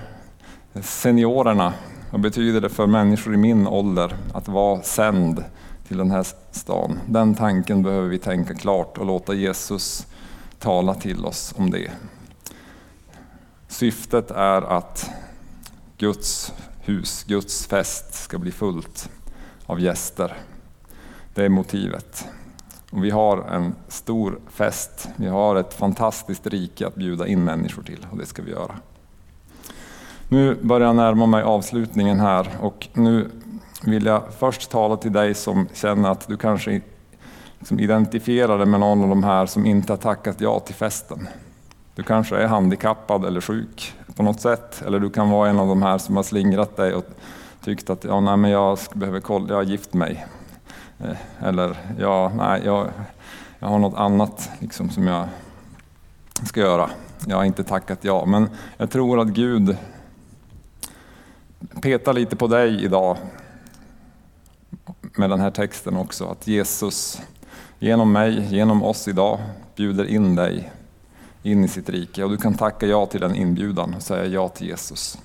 seniorerna? 0.82 1.72
Vad 2.10 2.20
betyder 2.20 2.60
det 2.60 2.68
för 2.68 2.86
människor 2.86 3.34
i 3.34 3.36
min 3.36 3.66
ålder 3.66 4.14
att 4.34 4.48
vara 4.48 4.82
sänd 4.82 5.44
till 5.88 5.96
den 5.96 6.10
här 6.10 6.26
stan? 6.50 6.98
Den 7.06 7.34
tanken 7.34 7.82
behöver 7.82 8.08
vi 8.08 8.18
tänka 8.18 8.54
klart 8.54 8.98
och 8.98 9.06
låta 9.06 9.34
Jesus 9.34 10.06
tala 10.58 10.94
till 10.94 11.24
oss 11.24 11.54
om 11.56 11.70
det. 11.70 11.90
Syftet 13.70 14.30
är 14.30 14.62
att 14.62 15.10
Guds 15.98 16.52
hus, 16.80 17.24
Guds 17.24 17.66
fest 17.66 18.14
ska 18.14 18.38
bli 18.38 18.52
fullt 18.52 19.10
av 19.66 19.80
gäster. 19.80 20.36
Det 21.34 21.44
är 21.44 21.48
motivet. 21.48 22.28
Och 22.90 23.04
vi 23.04 23.10
har 23.10 23.38
en 23.38 23.74
stor 23.88 24.38
fest, 24.48 25.08
vi 25.16 25.26
har 25.26 25.56
ett 25.56 25.74
fantastiskt 25.74 26.46
rike 26.46 26.86
att 26.86 26.94
bjuda 26.94 27.26
in 27.26 27.44
människor 27.44 27.82
till 27.82 28.06
och 28.10 28.18
det 28.18 28.26
ska 28.26 28.42
vi 28.42 28.50
göra. 28.50 28.74
Nu 30.28 30.54
börjar 30.62 30.86
jag 30.86 30.96
närma 30.96 31.26
mig 31.26 31.42
avslutningen 31.42 32.20
här 32.20 32.48
och 32.60 32.88
nu 32.92 33.30
vill 33.82 34.06
jag 34.06 34.22
först 34.38 34.70
tala 34.70 34.96
till 34.96 35.12
dig 35.12 35.34
som 35.34 35.68
känner 35.74 36.10
att 36.10 36.28
du 36.28 36.36
kanske 36.36 36.80
liksom 37.58 37.80
identifierar 37.80 38.58
dig 38.58 38.66
med 38.66 38.80
någon 38.80 39.02
av 39.02 39.08
de 39.08 39.24
här 39.24 39.46
som 39.46 39.66
inte 39.66 39.92
har 39.92 39.98
tackat 39.98 40.40
ja 40.40 40.60
till 40.60 40.74
festen. 40.74 41.28
Du 42.00 42.04
kanske 42.04 42.36
är 42.36 42.46
handikappad 42.46 43.24
eller 43.24 43.40
sjuk 43.40 43.94
på 44.16 44.22
något 44.22 44.40
sätt. 44.40 44.82
Eller 44.86 45.00
du 45.00 45.10
kan 45.10 45.30
vara 45.30 45.50
en 45.50 45.58
av 45.58 45.68
de 45.68 45.82
här 45.82 45.98
som 45.98 46.16
har 46.16 46.22
slingrat 46.22 46.76
dig 46.76 46.94
och 46.94 47.04
tyckt 47.64 47.90
att 47.90 48.04
ja, 48.04 48.20
nej, 48.20 48.36
men 48.36 48.50
jag 48.50 48.78
behöver 48.94 49.20
kolla, 49.20 49.48
jag 49.48 49.56
har 49.56 49.62
gift 49.62 49.94
mig. 49.94 50.26
Eh, 50.98 51.46
eller 51.48 51.76
ja, 51.98 52.32
nej, 52.36 52.62
jag, 52.64 52.88
jag 53.58 53.68
har 53.68 53.78
något 53.78 53.94
annat 53.98 54.50
liksom, 54.58 54.90
som 54.90 55.06
jag 55.06 55.28
ska 56.46 56.60
göra. 56.60 56.90
Jag 57.26 57.36
har 57.36 57.44
inte 57.44 57.64
tackat 57.64 57.98
ja. 58.04 58.26
Men 58.26 58.48
jag 58.76 58.90
tror 58.90 59.20
att 59.20 59.28
Gud 59.28 59.76
petar 61.82 62.12
lite 62.12 62.36
på 62.36 62.46
dig 62.46 62.84
idag 62.84 63.16
med 65.16 65.30
den 65.30 65.40
här 65.40 65.50
texten 65.50 65.96
också. 65.96 66.24
Att 66.24 66.46
Jesus 66.46 67.22
genom 67.78 68.12
mig, 68.12 68.54
genom 68.54 68.82
oss 68.82 69.08
idag 69.08 69.38
bjuder 69.76 70.04
in 70.04 70.34
dig 70.34 70.70
in 71.42 71.64
i 71.64 71.68
sitt 71.68 71.88
rike. 71.88 72.24
Och 72.24 72.30
du 72.30 72.36
kan 72.36 72.54
tacka 72.54 72.86
ja 72.86 73.06
till 73.06 73.20
den 73.20 73.34
inbjudan 73.34 73.94
och 73.94 74.02
säga 74.02 74.26
ja 74.26 74.48
till 74.48 74.66
Jesus. 74.66 75.18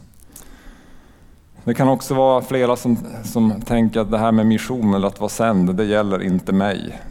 Det 1.64 1.74
kan 1.74 1.88
också 1.88 2.14
vara 2.14 2.42
flera 2.42 2.76
som, 2.76 2.98
som 3.24 3.62
tänker 3.62 4.00
att 4.00 4.12
det 4.12 4.18
här 4.18 4.32
med 4.32 4.46
mission 4.46 4.94
eller 4.94 5.08
att 5.08 5.20
vara 5.20 5.30
sänd, 5.30 5.76
det 5.76 5.86
gäller 5.86 6.22
inte 6.24 6.54
mig. 6.54 7.02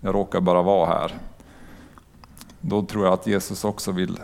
Jag 0.00 0.14
råkar 0.14 0.40
bara 0.40 0.62
vara 0.62 0.86
här. 0.86 1.14
Då 2.60 2.82
tror 2.82 3.04
jag 3.04 3.14
att 3.14 3.26
Jesus 3.26 3.64
också 3.64 3.92
vill 3.92 4.18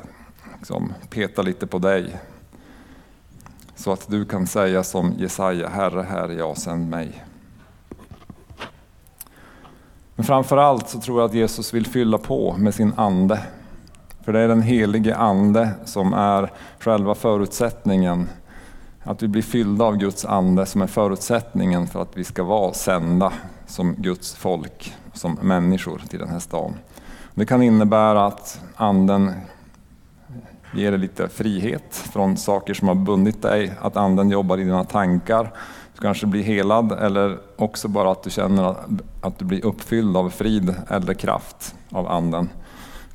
liksom, 0.58 0.92
peta 1.10 1.42
lite 1.42 1.66
på 1.66 1.78
dig. 1.78 2.16
Så 3.74 3.92
att 3.92 4.10
du 4.10 4.24
kan 4.24 4.46
säga 4.46 4.82
som 4.82 5.12
Jesaja, 5.18 5.68
Herre, 5.68 6.02
här 6.02 6.28
är 6.28 6.38
jag, 6.38 6.58
sänd 6.58 6.90
mig. 6.90 7.24
Men 10.14 10.24
framför 10.24 10.56
allt 10.56 10.88
så 10.88 11.00
tror 11.00 11.20
jag 11.20 11.28
att 11.28 11.34
Jesus 11.34 11.74
vill 11.74 11.86
fylla 11.86 12.18
på 12.18 12.56
med 12.58 12.74
sin 12.74 12.92
ande 12.96 13.40
för 14.26 14.32
det 14.32 14.40
är 14.40 14.48
den 14.48 14.62
helige 14.62 15.16
Ande 15.16 15.70
som 15.84 16.12
är 16.12 16.52
själva 16.78 17.14
förutsättningen. 17.14 18.28
Att 19.02 19.22
vi 19.22 19.28
blir 19.28 19.42
fyllda 19.42 19.84
av 19.84 19.96
Guds 19.96 20.24
ande 20.24 20.66
som 20.66 20.82
är 20.82 20.86
förutsättningen 20.86 21.86
för 21.86 22.02
att 22.02 22.16
vi 22.16 22.24
ska 22.24 22.42
vara 22.42 22.72
sända 22.72 23.32
som 23.66 23.94
Guds 23.94 24.34
folk, 24.34 24.94
som 25.12 25.38
människor 25.42 26.02
till 26.08 26.18
den 26.18 26.28
här 26.28 26.38
stan. 26.38 26.74
Det 27.34 27.46
kan 27.46 27.62
innebära 27.62 28.26
att 28.26 28.60
anden 28.76 29.32
ger 30.74 30.90
dig 30.90 31.00
lite 31.00 31.28
frihet 31.28 31.96
från 32.12 32.36
saker 32.36 32.74
som 32.74 32.88
har 32.88 32.94
bundit 32.94 33.42
dig, 33.42 33.72
att 33.80 33.96
anden 33.96 34.30
jobbar 34.30 34.58
i 34.58 34.64
dina 34.64 34.84
tankar. 34.84 35.52
Du 35.94 36.00
kanske 36.00 36.26
blir 36.26 36.42
helad 36.42 36.92
eller 36.92 37.38
också 37.56 37.88
bara 37.88 38.10
att 38.10 38.22
du 38.22 38.30
känner 38.30 38.74
att 39.20 39.38
du 39.38 39.44
blir 39.44 39.64
uppfylld 39.64 40.16
av 40.16 40.30
frid 40.30 40.74
eller 40.88 41.14
kraft 41.14 41.74
av 41.90 42.08
anden 42.08 42.48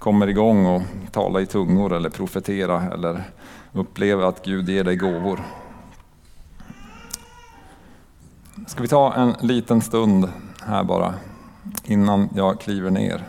kommer 0.01 0.27
igång 0.27 0.65
och 0.65 0.81
talar 1.11 1.39
i 1.39 1.45
tungor 1.45 1.93
eller 1.93 2.09
profetera 2.09 2.83
eller 2.93 3.23
upplever 3.71 4.23
att 4.23 4.45
Gud 4.45 4.69
ger 4.69 4.83
dig 4.83 4.95
gåvor. 4.95 5.39
Ska 8.67 8.81
vi 8.81 8.87
ta 8.87 9.13
en 9.13 9.35
liten 9.39 9.81
stund 9.81 10.29
här 10.65 10.83
bara 10.83 11.13
innan 11.83 12.29
jag 12.35 12.59
kliver 12.59 12.89
ner. 12.89 13.23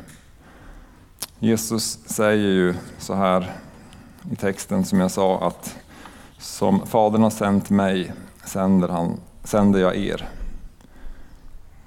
Jesus 1.38 1.98
säger 2.06 2.48
ju 2.48 2.74
så 2.98 3.14
här 3.14 3.52
i 4.30 4.36
texten 4.36 4.84
som 4.84 5.00
jag 5.00 5.10
sa 5.10 5.46
att 5.46 5.76
som 6.38 6.86
Fadern 6.86 7.22
har 7.22 7.30
sänt 7.30 7.70
mig 7.70 8.12
sänder, 8.44 8.88
han, 8.88 9.20
sänder 9.44 9.80
jag 9.80 9.96
er. 9.96 10.28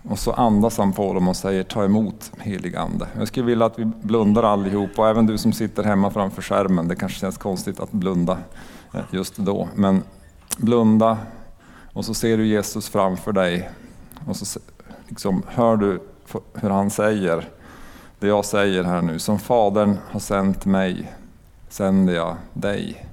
Och 0.09 0.19
så 0.19 0.31
andas 0.31 0.77
han 0.77 0.93
på 0.93 1.13
dem 1.13 1.27
och 1.27 1.35
säger 1.35 1.63
ta 1.63 1.85
emot 1.85 2.31
helig 2.37 2.75
ande. 2.75 3.07
Jag 3.17 3.27
skulle 3.27 3.45
vilja 3.45 3.65
att 3.65 3.79
vi 3.79 3.85
blundar 3.85 4.43
allihop 4.43 4.89
och 4.99 5.07
även 5.07 5.25
du 5.25 5.37
som 5.37 5.53
sitter 5.53 5.83
hemma 5.83 6.11
framför 6.11 6.41
skärmen. 6.41 6.87
Det 6.87 6.95
kanske 6.95 7.19
känns 7.19 7.37
konstigt 7.37 7.79
att 7.79 7.91
blunda 7.91 8.37
eh, 8.93 9.01
just 9.11 9.37
då. 9.37 9.69
Men 9.75 10.03
blunda 10.57 11.17
och 11.93 12.05
så 12.05 12.13
ser 12.13 12.37
du 12.37 12.47
Jesus 12.47 12.89
framför 12.89 13.31
dig. 13.31 13.69
Och 14.27 14.35
så 14.35 14.59
liksom 15.07 15.43
hör 15.47 15.77
du 15.77 16.01
hur 16.53 16.69
han 16.69 16.89
säger 16.89 17.49
det 18.19 18.27
jag 18.27 18.45
säger 18.45 18.83
här 18.83 19.01
nu. 19.01 19.19
Som 19.19 19.39
Fadern 19.39 19.97
har 20.09 20.19
sänt 20.19 20.65
mig 20.65 21.11
sänder 21.69 22.13
jag 22.13 22.35
dig. 22.53 23.05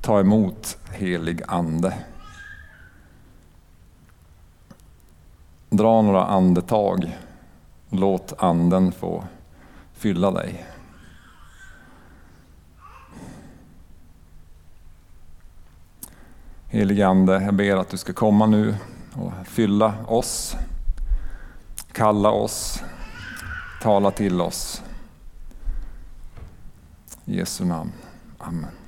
Ta 0.00 0.20
emot 0.20 0.78
helig 0.92 1.42
ande. 1.48 1.94
Dra 5.72 6.02
några 6.02 6.24
andetag. 6.24 7.18
Låt 7.88 8.32
anden 8.38 8.92
få 8.92 9.24
fylla 9.92 10.30
dig. 10.30 10.66
Helige 16.66 17.06
Ande, 17.06 17.42
jag 17.42 17.54
ber 17.54 17.76
att 17.76 17.88
du 17.88 17.96
ska 17.96 18.12
komma 18.12 18.46
nu 18.46 18.76
och 19.14 19.32
fylla 19.46 19.94
oss, 20.06 20.56
kalla 21.92 22.30
oss, 22.30 22.82
tala 23.82 24.10
till 24.10 24.40
oss. 24.40 24.82
I 27.24 27.36
Jesu 27.36 27.64
namn. 27.64 27.92
Amen. 28.38 28.81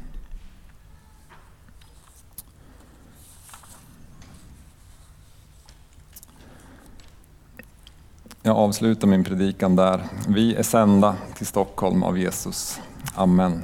Jag 8.47 8.57
avslutar 8.57 9.09
min 9.09 9.25
predikan 9.25 9.77
där. 9.77 10.01
Vi 10.29 10.55
är 10.55 10.63
sända 10.63 11.17
till 11.37 11.47
Stockholm 11.47 12.03
av 12.03 12.19
Jesus. 12.19 12.81
Amen. 13.15 13.63